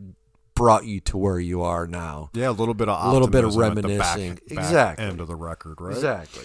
brought 0.54 0.84
you 0.84 1.00
to 1.00 1.16
where 1.16 1.38
you 1.40 1.62
are 1.62 1.86
now. 1.86 2.28
Yeah, 2.34 2.50
a 2.50 2.52
little 2.52 2.74
bit 2.74 2.88
of 2.88 3.02
A 3.02 3.12
little 3.12 3.28
bit 3.28 3.44
of 3.44 3.52
the 3.54 3.58
back- 3.60 3.76
reminiscing. 3.76 4.34
back 4.34 4.42
Exactly. 4.50 5.04
end 5.06 5.20
of 5.20 5.26
the 5.28 5.36
record, 5.36 5.80
right? 5.80 5.94
Exactly. 5.94 6.44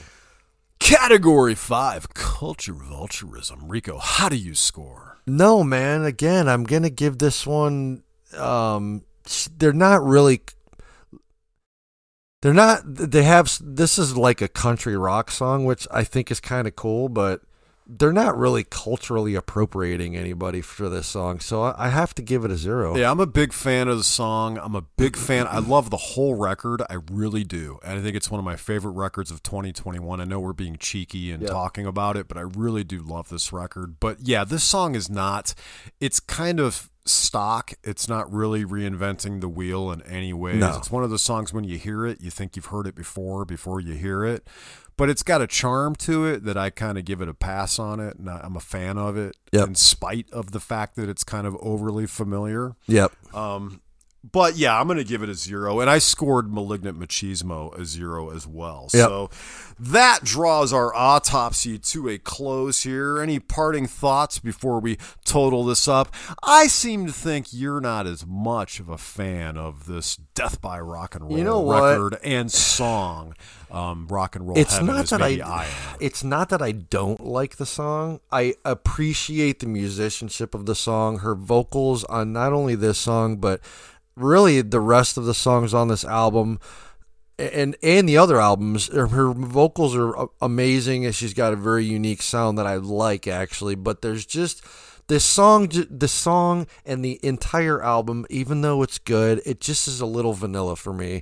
Category 0.79 1.55
five, 1.55 2.13
culture 2.13 2.73
vulturism. 2.73 3.59
Rico, 3.63 3.97
how 3.97 4.29
do 4.29 4.35
you 4.35 4.53
score? 4.53 5.17
No, 5.25 5.63
man. 5.63 6.03
Again, 6.03 6.47
I'm 6.47 6.63
gonna 6.63 6.89
give 6.91 7.17
this 7.17 7.47
one. 7.47 8.03
Um, 8.37 9.03
they're 9.57 9.73
not 9.73 10.03
really. 10.03 10.41
They're 12.45 12.53
not. 12.53 12.83
They 12.85 13.23
have. 13.23 13.57
This 13.59 13.97
is 13.97 14.15
like 14.15 14.39
a 14.39 14.47
country 14.47 14.95
rock 14.95 15.31
song, 15.31 15.65
which 15.65 15.87
I 15.89 16.03
think 16.03 16.29
is 16.29 16.39
kind 16.39 16.67
of 16.67 16.75
cool, 16.75 17.09
but 17.09 17.41
they're 17.87 18.11
not 18.13 18.35
really 18.37 18.63
culturally 18.63 19.35
appropriating 19.35 20.15
anybody 20.15 20.59
for 20.61 20.89
this 20.89 21.05
song. 21.07 21.39
So 21.39 21.61
I 21.63 21.85
I 21.85 21.89
have 21.89 22.15
to 22.15 22.21
give 22.23 22.43
it 22.43 22.49
a 22.51 22.57
zero. 22.57 22.97
Yeah, 22.97 23.11
I'm 23.11 23.19
a 23.19 23.27
big 23.27 23.53
fan 23.53 23.87
of 23.87 23.97
the 23.99 24.03
song. 24.03 24.57
I'm 24.57 24.73
a 24.75 24.81
big 24.81 25.15
fan. 25.15 25.45
I 25.47 25.59
love 25.59 25.91
the 25.91 25.97
whole 25.97 26.33
record. 26.33 26.81
I 26.89 26.97
really 27.11 27.43
do. 27.43 27.77
And 27.85 27.99
I 27.99 28.01
think 28.01 28.15
it's 28.15 28.31
one 28.31 28.39
of 28.39 28.45
my 28.45 28.55
favorite 28.55 28.93
records 28.93 29.29
of 29.29 29.43
2021. 29.43 30.19
I 30.19 30.23
know 30.25 30.39
we're 30.39 30.53
being 30.53 30.77
cheeky 30.77 31.31
and 31.31 31.43
Yeah. 31.43 31.49
talking 31.49 31.85
about 31.85 32.17
it, 32.17 32.27
but 32.27 32.37
I 32.37 32.41
really 32.41 32.83
do 32.83 32.99
love 33.03 33.29
this 33.29 33.53
record. 33.53 33.99
But 33.99 34.17
yeah, 34.21 34.43
this 34.45 34.63
song 34.63 34.95
is 34.95 35.09
not, 35.09 35.53
it's 35.99 36.19
kind 36.19 36.59
of 36.59 36.89
stock. 37.05 37.71
It's 37.83 38.09
not 38.09 38.31
really 38.33 38.65
reinventing 38.65 39.41
the 39.41 39.47
wheel 39.47 39.91
in 39.91 40.01
any 40.01 40.33
way. 40.33 40.55
No. 40.55 40.77
It's 40.77 40.89
one 40.89 41.03
of 41.03 41.11
the 41.11 41.19
songs 41.19 41.53
when 41.53 41.63
you 41.63 41.77
hear 41.77 42.03
it, 42.07 42.19
you 42.19 42.31
think 42.31 42.55
you've 42.55 42.65
heard 42.67 42.87
it 42.87 42.95
before, 42.95 43.45
before 43.45 43.79
you 43.79 43.93
hear 43.93 44.25
it. 44.25 44.47
But 44.97 45.09
it's 45.09 45.23
got 45.23 45.41
a 45.41 45.47
charm 45.47 45.95
to 45.97 46.25
it 46.25 46.45
that 46.45 46.55
I 46.57 46.69
kind 46.69 46.97
of 46.97 47.03
give 47.05 47.21
it 47.21 47.27
a 47.27 47.33
pass 47.33 47.79
on 47.79 47.99
it. 47.99 48.17
And 48.17 48.29
I'm 48.29 48.55
a 48.55 48.61
fan 48.61 48.97
of 48.97 49.17
it 49.17 49.35
Yep. 49.51 49.67
in 49.67 49.75
spite 49.75 50.29
of 50.31 50.51
the 50.51 50.59
fact 50.59 50.95
that 50.95 51.09
it's 51.09 51.23
kind 51.23 51.45
of 51.45 51.55
overly 51.59 52.07
familiar. 52.07 52.75
Yep. 52.87 53.11
Um, 53.35 53.81
but 54.31 54.55
yeah, 54.57 54.79
I'm 54.79 54.87
going 54.87 54.97
to 54.97 55.03
give 55.03 55.21
it 55.21 55.29
a 55.29 55.35
zero. 55.35 55.79
And 55.81 55.87
I 55.89 55.99
scored 55.99 56.51
Malignant 56.51 56.99
Machismo 56.99 57.77
a 57.77 57.85
zero 57.85 58.31
as 58.31 58.47
well. 58.47 58.89
Yep. 58.91 59.07
So 59.07 59.29
that 59.77 60.23
draws 60.23 60.73
our 60.73 60.95
autopsy 60.95 61.77
to 61.77 62.09
a 62.09 62.17
close 62.17 62.81
here. 62.81 63.21
Any 63.21 63.37
parting 63.39 63.85
thoughts 63.85 64.39
before 64.39 64.79
we 64.79 64.97
total 65.25 65.63
this 65.63 65.87
up? 65.87 66.11
I 66.41 66.65
seem 66.67 67.05
to 67.05 67.13
think 67.13 67.47
you're 67.51 67.81
not 67.81 68.07
as 68.07 68.25
much 68.25 68.79
of 68.79 68.89
a 68.89 68.97
fan 68.97 69.57
of 69.57 69.85
this 69.85 70.15
Death 70.33 70.59
by 70.59 70.79
Rock 70.79 71.13
and 71.15 71.25
Roll 71.25 71.37
You 71.37 71.43
know 71.43 71.69
record 71.71 72.17
and 72.23 72.51
song, 72.51 73.35
um, 73.75 74.07
Rock 74.07 74.35
and 74.35 74.47
Roll 74.47 74.57
it's 74.57 74.81
not 74.81 75.07
that 75.07 75.21
I, 75.21 75.41
I 75.43 75.67
it's 75.99 76.23
not 76.23 76.49
that 76.49 76.61
I 76.61 76.71
don't 76.71 77.19
like 77.19 77.57
the 77.57 77.65
song. 77.65 78.21
I 78.31 78.55
appreciate 78.63 79.59
the 79.59 79.67
musicianship 79.67 80.55
of 80.55 80.65
the 80.65 80.75
song, 80.75 81.19
her 81.19 81.35
vocals 81.35 82.05
on 82.05 82.31
not 82.31 82.53
only 82.53 82.75
this 82.75 82.97
song 82.97 83.37
but 83.37 83.59
really 84.15 84.61
the 84.61 84.79
rest 84.79 85.17
of 85.17 85.25
the 85.25 85.33
songs 85.33 85.73
on 85.73 85.89
this 85.89 86.05
album 86.05 86.59
and 87.37 87.75
and 87.83 88.07
the 88.07 88.17
other 88.17 88.39
albums 88.39 88.87
her- 88.87 89.07
her 89.07 89.33
vocals 89.33 89.93
are 89.93 90.29
amazing 90.41 91.05
and 91.05 91.13
she's 91.13 91.33
got 91.33 91.51
a 91.51 91.57
very 91.57 91.83
unique 91.83 92.21
sound 92.21 92.57
that 92.57 92.65
I 92.65 92.75
like 92.75 93.27
actually. 93.27 93.75
But 93.75 94.01
there's 94.01 94.25
just 94.25 94.63
this 95.07 95.25
song 95.25 95.69
the 95.89 96.07
song 96.07 96.65
and 96.85 97.03
the 97.03 97.19
entire 97.23 97.83
album 97.83 98.25
even 98.29 98.61
though 98.61 98.81
it's 98.81 98.97
good 98.97 99.41
it 99.45 99.59
just 99.59 99.87
is 99.87 100.01
a 100.01 100.05
little 100.05 100.33
vanilla 100.33 100.75
for 100.75 100.93
me 100.93 101.21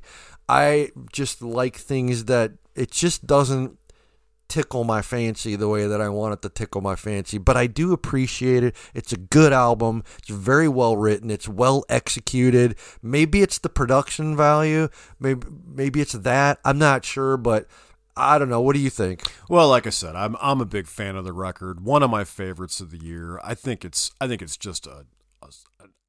I 0.54 0.92
just 1.12 1.42
like 1.42 1.78
things 1.78 2.26
that 2.26 2.52
it 2.76 2.92
just 2.92 3.26
doesn't 3.26 3.80
tickle 4.48 4.84
my 4.84 5.02
fancy 5.02 5.56
the 5.56 5.68
way 5.68 5.88
that 5.88 6.00
I 6.00 6.10
want 6.10 6.34
it 6.34 6.44
to 6.44 6.50
tickle 6.50 6.80
my 6.80 6.96
fancy, 6.96 7.39
but 7.39 7.58
I 7.58 7.66
do 7.66 7.92
appreciate 7.92 8.63
it. 8.63 8.76
It's 8.94 9.12
a 9.12 9.18
good 9.18 9.52
album. 9.52 10.04
It's 10.20 10.30
very 10.30 10.68
well 10.68 10.96
written. 10.96 11.32
It's 11.32 11.50
well 11.50 11.84
executed. 11.89 12.76
Maybe 13.02 13.42
it's 13.42 13.58
the 13.58 13.70
production 13.70 14.38
value. 14.38 14.89
Maybe 15.20 15.48
maybe 15.66 16.02
it's 16.02 16.13
that. 16.13 16.60
I'm 16.63 16.78
not 16.78 17.04
sure, 17.04 17.36
but 17.36 17.66
I 18.16 18.38
don't 18.38 18.50
know. 18.50 18.62
What 18.62 18.76
do 18.76 18.80
you 18.80 18.92
think? 18.92 19.24
Well, 19.50 19.70
like 19.70 19.88
I 19.88 19.89
said, 19.89 20.16
I'm 20.16 20.36
I'm 20.39 20.62
a 20.62 20.66
big 20.66 20.86
fan 20.86 21.16
of 21.16 21.26
the 21.26 21.34
record. 21.34 21.82
One 21.82 22.04
of 22.04 22.12
my 22.12 22.26
favorites 22.26 22.80
of 22.80 22.92
the 22.92 23.04
year. 23.04 23.39
I 23.44 23.56
think 23.56 23.84
it's 23.84 24.12
I 24.22 24.28
think 24.28 24.44
it's 24.44 24.58
just 24.58 24.86
a, 24.86 25.08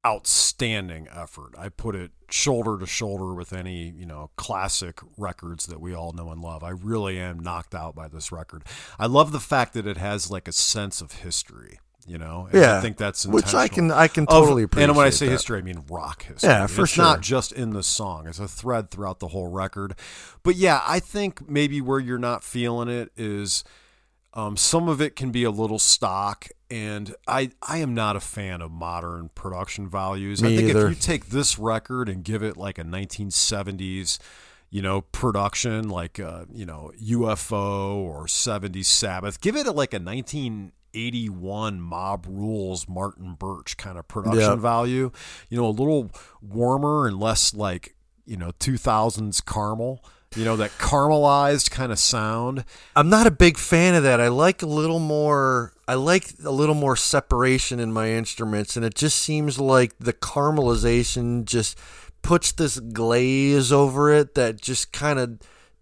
outstanding 0.05 1.07
effort. 1.13 1.53
I 1.57 1.69
put 1.69 1.95
it 1.95 2.11
shoulder 2.29 2.77
to 2.79 2.85
shoulder 2.85 3.33
with 3.33 3.53
any 3.53 3.89
you 3.89 4.05
know 4.05 4.29
classic 4.35 4.99
records 5.17 5.65
that 5.67 5.79
we 5.79 5.93
all 5.95 6.11
know 6.13 6.29
and 6.31 6.41
love. 6.41 6.63
I 6.63 6.69
really 6.69 7.19
am 7.19 7.39
knocked 7.39 7.73
out 7.75 7.95
by 7.95 8.07
this 8.07 8.31
record. 8.31 8.63
I 8.99 9.07
love 9.07 9.31
the 9.31 9.39
fact 9.39 9.73
that 9.73 9.87
it 9.87 9.97
has 9.97 10.29
like 10.31 10.47
a 10.47 10.51
sense 10.51 11.01
of 11.01 11.11
history. 11.13 11.79
You 12.07 12.19
know, 12.19 12.47
and 12.51 12.61
Yeah, 12.61 12.77
I 12.77 12.81
think 12.81 12.97
that's 12.97 13.25
which 13.25 13.55
I 13.55 13.67
can- 13.67 13.89
I 13.89 14.07
can 14.07 14.25
Of- 14.27 14.29
totally 14.45 14.67
And 14.77 14.95
when 14.95 15.07
I 15.07 15.09
say 15.09 15.25
that. 15.25 15.31
history, 15.31 15.57
I 15.57 15.63
mean 15.63 15.85
rock 15.89 16.21
history. 16.25 16.49
Yeah, 16.49 16.67
for 16.67 16.83
it's 16.83 16.91
sure. 16.91 17.03
not 17.03 17.21
just 17.21 17.51
in 17.51 17.71
the 17.71 17.81
song. 17.81 18.27
It's 18.27 18.37
a 18.37 18.47
thread 18.47 18.91
throughout 18.91 19.17
the 19.19 19.29
whole 19.29 19.47
record. 19.47 19.95
But 20.43 20.55
yeah, 20.55 20.83
I 20.85 20.99
think 20.99 21.49
maybe 21.49 21.81
where 21.81 21.97
you're 21.99 22.19
not 22.19 22.43
feeling 22.43 22.89
it 22.89 23.11
is 23.17 23.63
um, 24.35 24.55
some 24.55 24.87
of 24.87 25.01
it 25.01 25.15
can 25.15 25.31
be 25.31 25.43
a 25.45 25.49
little 25.49 25.79
stock, 25.79 26.47
and 26.69 27.15
I 27.27 27.51
I 27.61 27.77
am 27.77 27.93
not 27.93 28.15
a 28.15 28.19
fan 28.19 28.61
of 28.61 28.71
modern 28.71 29.29
production 29.35 29.87
values. 29.87 30.41
I 30.43 30.47
think 30.55 30.69
either. 30.69 30.87
if 30.87 30.89
you 30.89 30.95
take 30.95 31.27
this 31.27 31.59
record 31.59 32.09
and 32.09 32.23
give 32.23 32.43
it 32.43 32.57
like 32.57 32.77
a 32.77 32.83
1970s 32.83 34.17
you 34.69 34.81
know 34.81 35.01
production 35.01 35.89
like 35.89 36.19
uh, 36.19 36.45
you 36.51 36.65
know 36.65 36.91
UFO 37.01 37.95
or 37.97 38.25
70s 38.25 38.85
Sabbath 38.85 39.39
give 39.39 39.55
it 39.55 39.67
a, 39.67 39.71
like 39.71 39.93
a 39.93 39.99
1981 39.99 41.79
Mob 41.81 42.25
Rules 42.27 42.87
Martin 42.89 43.35
Birch 43.35 43.77
kind 43.77 43.97
of 43.97 44.07
production 44.07 44.39
Yep. 44.41 44.59
value 44.59 45.11
you 45.49 45.57
know 45.57 45.67
a 45.67 45.69
little 45.69 46.11
warmer 46.41 47.07
and 47.07 47.19
less 47.19 47.53
like 47.53 47.95
you 48.25 48.37
know 48.37 48.51
2000s 48.59 49.45
caramel 49.45 50.03
you 50.35 50.43
know 50.43 50.55
that 50.57 50.71
caramelized 50.71 51.69
kind 51.71 51.91
of 51.91 51.99
sound 51.99 52.65
I'm 52.95 53.09
not 53.09 53.27
a 53.27 53.31
big 53.31 53.57
fan 53.57 53.93
of 53.95 54.03
that. 54.03 54.19
I 54.19 54.27
like 54.29 54.61
a 54.61 54.65
little 54.67 54.99
more. 54.99 55.71
I 55.87 55.93
like 55.93 56.33
a 56.43 56.51
little 56.51 56.75
more 56.75 56.95
separation 56.95 57.79
in 57.79 57.93
my 57.93 58.09
instruments, 58.09 58.75
and 58.75 58.83
it 58.83 58.95
just 58.95 59.19
seems 59.19 59.59
like 59.59 59.93
the 59.99 60.13
caramelization 60.13 61.45
just 61.45 61.77
puts 62.23 62.51
this 62.51 62.79
glaze 62.79 63.71
over 63.71 64.11
it 64.11 64.33
that 64.33 64.59
just 64.59 64.91
kind 64.91 65.19
of 65.19 65.39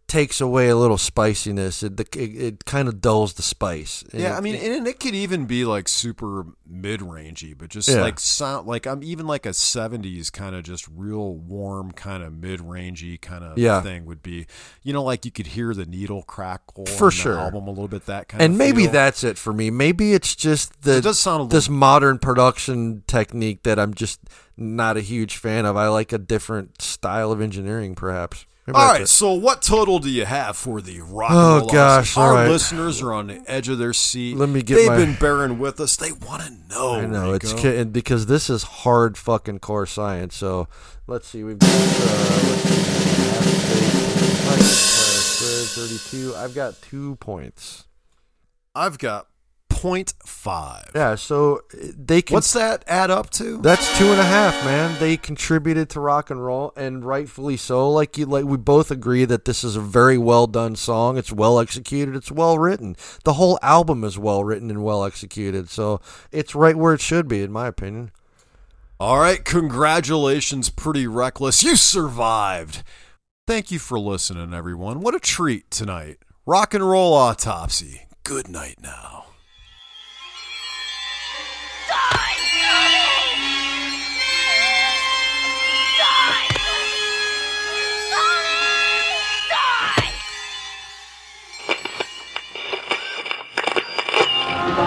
takes 0.07 0.39
away 0.39 0.67
a 0.69 0.75
little 0.75 0.97
spiciness. 0.99 1.81
It 1.81 1.99
it, 1.99 2.15
it 2.15 2.65
kind 2.65 2.87
of 2.87 3.01
dulls 3.01 3.33
the 3.33 3.41
spice. 3.41 4.03
And 4.11 4.21
Yeah, 4.21 4.33
it- 4.35 4.37
I 4.37 4.41
mean, 4.41 4.55
and 4.55 4.87
it 4.87 4.99
could 4.99 5.15
even 5.15 5.45
be 5.45 5.65
like 5.65 5.87
super 5.87 6.45
mid-rangey, 6.67 7.57
but 7.57 7.69
just 7.69 7.87
Yeah. 7.89 8.01
like 8.01 8.19
sound 8.19 8.67
like 8.67 8.85
I'm 8.85 9.01
even 9.03 9.25
like 9.25 9.45
a 9.45 9.53
'70s 9.53 10.31
kind 10.31 10.55
of 10.55 10.63
just 10.63 10.87
real 10.93 11.33
warm 11.35 11.91
kind 11.91 12.21
of 12.21 12.33
mid-rangey 12.33 13.19
kind 13.21 13.43
of 13.43 13.57
Yeah. 13.57 13.81
thing 13.81 14.05
would 14.05 14.21
be, 14.21 14.45
you 14.83 14.93
know, 14.93 15.03
like 15.03 15.25
you 15.25 15.31
could 15.31 15.47
hear 15.47 15.73
the 15.73 15.85
needle 15.85 16.21
crackle 16.23 16.85
For 16.85 17.05
on 17.05 17.09
the 17.09 17.11
sure. 17.15 17.39
album 17.39 17.67
a 17.67 17.71
little 17.71 17.87
bit 17.87 18.05
that 18.05 18.27
kind 18.27 18.43
and 18.43 18.57
maybe 18.57 18.83
feel. 18.83 18.91
that's 18.91 19.23
it 19.23 19.37
for 19.37 19.53
me. 19.53 19.69
Maybe 19.71 20.13
it's 20.13 20.35
just 20.35 20.81
the 20.83 20.97
It 20.97 21.01
does 21.05 21.19
sound 21.19 21.51
a 21.51 21.55
this 21.55 21.69
modern 21.69 22.19
production 22.19 23.03
technique 23.07 23.63
that 23.63 23.79
I'm 23.79 23.93
just 23.93 24.19
not 24.57 24.97
a 24.97 25.01
huge 25.01 25.37
fan 25.37 25.65
of. 25.65 25.75
I 25.77 25.87
like 25.87 26.11
a 26.13 26.17
different 26.19 26.81
style 26.81 27.31
of 27.31 27.41
engineering, 27.41 27.95
perhaps. 27.95 28.45
All 28.67 28.87
right, 28.87 29.07
so 29.09 29.33
what 29.33 29.61
total 29.61 29.99
do 29.99 30.09
you 30.09 30.23
have 30.23 30.55
for 30.55 30.79
the 30.79 31.01
rock 31.01 31.31
Oh, 31.33 31.67
gosh, 31.69 32.15
Our 32.15 32.33
right. 32.33 32.47
listeners 32.49 33.01
are 33.01 33.11
on 33.11 33.27
the 33.27 33.43
edge 33.45 33.67
of 33.67 33.77
their 33.77 33.91
seat. 33.91 34.37
Let 34.37 34.47
me 34.47 34.61
get 34.61 34.75
They've 34.75 34.87
my- 34.87 34.95
been 34.95 35.15
bearing 35.15 35.59
with 35.59 35.81
us. 35.81 35.97
They 35.97 36.13
want 36.13 36.43
to 36.43 36.51
know. 36.69 36.93
I 36.95 37.05
know 37.05 37.33
it's 37.33 37.51
Rico. 37.53 37.83
because 37.83 38.27
this 38.27 38.49
is 38.49 38.63
hard 38.63 39.17
fucking 39.17 39.59
core 39.59 39.85
science. 39.85 40.37
So 40.37 40.69
let's 41.07 41.27
see, 41.27 41.43
we've 41.43 41.59
got 41.59 41.69
uh, 41.69 41.73
let's 41.73 42.61
see, 42.63 44.45
half 44.45 44.59
space, 44.61 45.75
thirty-two. 45.75 46.35
I've 46.37 46.55
got 46.55 46.81
two 46.81 47.17
points. 47.17 47.83
I've 48.73 48.97
got 48.97 49.27
point 49.83 50.13
five. 50.25 50.89
Yeah, 50.95 51.15
so 51.15 51.57
uh, 51.73 51.87
they 51.97 52.21
can. 52.21 52.35
What's 52.35 52.53
that 52.53 52.85
add 52.87 53.11
up 53.11 53.29
to? 53.31 53.57
That's 53.57 53.97
two 53.97 54.11
and 54.11 54.21
a 54.21 54.23
half, 54.23 54.63
man. 54.63 54.97
They 54.97 55.17
contributed 55.17 55.89
to 55.89 55.99
rock 55.99 56.29
and 56.29 56.41
roll, 56.41 56.71
and 56.77 57.03
rightfully 57.03 57.57
so. 57.57 57.89
Like 57.89 58.17
you, 58.17 58.25
like 58.25 58.45
we 58.45 58.55
both 58.55 58.91
agree 58.91 59.25
that 59.25 59.43
this 59.43 59.61
is 59.61 59.75
a 59.75 59.81
very 59.81 60.17
well 60.17 60.47
done 60.47 60.77
song. 60.77 61.17
It's 61.17 61.33
well 61.33 61.59
executed. 61.59 62.15
It's 62.15 62.31
well 62.31 62.57
written. 62.57 62.95
The 63.25 63.33
whole 63.33 63.59
album 63.61 64.05
is 64.05 64.17
well 64.17 64.45
written 64.45 64.69
and 64.69 64.85
well 64.85 65.03
executed. 65.03 65.69
So 65.69 65.99
it's 66.31 66.55
right 66.55 66.77
where 66.77 66.93
it 66.93 67.01
should 67.01 67.27
be, 67.27 67.41
in 67.41 67.51
my 67.51 67.67
opinion. 67.67 68.11
All 69.01 69.19
right, 69.19 69.43
congratulations, 69.43 70.69
Pretty 70.69 71.07
Reckless. 71.07 71.61
You 71.61 71.75
survived. 71.75 72.83
Thank 73.47 73.69
you 73.69 73.79
for 73.79 73.99
listening, 73.99 74.53
everyone. 74.53 75.01
What 75.01 75.13
a 75.13 75.19
treat 75.19 75.69
tonight. 75.69 76.19
Rock 76.45 76.73
and 76.73 76.89
roll 76.89 77.13
autopsy. 77.13 78.03
Good 78.23 78.47
night 78.47 78.77
now. 78.81 79.22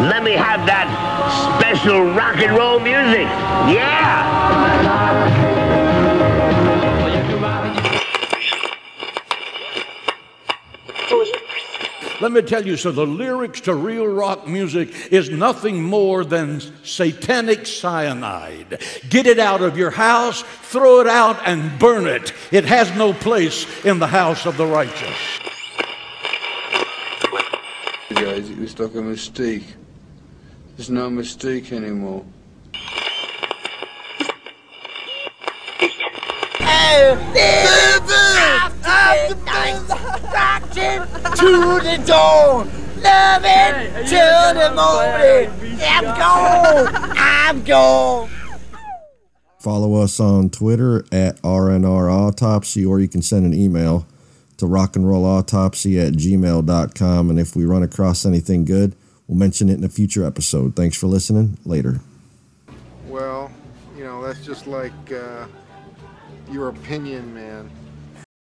Let 0.03 0.23
me 0.23 0.33
have 0.33 0.67
that 0.67 0.89
special 1.59 2.13
rock 2.13 2.37
and 2.37 2.57
roll 2.57 2.81
music. 2.81 3.27
Yeah! 3.73 4.27
Let 12.19 12.33
me 12.33 12.41
tell 12.41 12.67
you, 12.67 12.77
so 12.77 12.93
the 12.93 13.07
lyrics 13.07 13.61
to 13.63 13.75
real 13.75 14.07
rock 14.07 14.47
music 14.49 15.13
is 15.13 15.29
nothing 15.29 15.83
more 15.83 16.25
than 16.25 16.61
satanic 16.83 17.67
cyanide. 17.67 18.83
Get 19.11 19.27
it 19.27 19.39
out 19.39 19.61
of 19.61 19.77
your 19.77 19.91
house, 19.91 20.43
throw 20.43 21.01
it 21.01 21.07
out, 21.07 21.39
and 21.47 21.79
burn 21.79 22.07
it. 22.07 22.33
It 22.51 22.65
has 22.65 22.91
no 22.97 23.13
place 23.13 23.67
in 23.85 23.99
the 23.99 24.07
house 24.07 24.47
of 24.47 24.57
the 24.57 24.67
righteous. 24.67 25.17
Guys, 28.15 28.49
it 28.49 28.59
was 28.59 28.79
like 28.79 28.95
a 28.95 29.03
mistake. 29.03 29.65
There's 30.77 30.91
no 30.91 31.09
mistake 31.09 31.73
anymore. 31.73 32.25
to 41.37 41.81
the 41.83 42.03
dawn, 42.07 42.71
loving 43.03 44.07
till 44.07 44.55
the 44.55 44.73
morning. 44.75 45.81
I'm 45.83 46.05
gone, 46.05 47.15
I'm 47.17 47.65
gone. 47.65 48.31
Follow 49.61 49.95
us 49.95 50.21
on 50.21 50.51
Twitter 50.51 51.05
at 51.11 51.41
RNR 51.43 52.12
Autopsy, 52.12 52.85
or 52.85 53.01
you 53.01 53.09
can 53.09 53.23
send 53.23 53.45
an 53.47 53.53
email 53.53 54.07
to 54.59 54.67
rockandrollautopsy 54.67 56.07
at 56.07 56.15
gmail.com. 56.15 57.31
And 57.31 57.39
if 57.39 57.57
we 57.57 57.65
run 57.65 57.83
across 57.83 58.25
anything 58.25 58.65
good, 58.65 58.95
we'll 59.29 59.39
mention 59.39 59.69
it 59.69 59.79
in 59.79 59.85
a 59.85 59.89
future 59.89 60.25
episode. 60.25 60.77
Thanks 60.77 60.97
for 60.97 61.07
listening. 61.07 61.59
Later. 61.65 62.01
Well, 63.07 63.51
you 63.97 64.05
know, 64.05 64.23
that's 64.23 64.45
just 64.45 64.67
like 64.67 65.12
uh, 65.12 65.47
your 66.51 66.69
opinion, 66.69 67.35
man. 67.35 67.71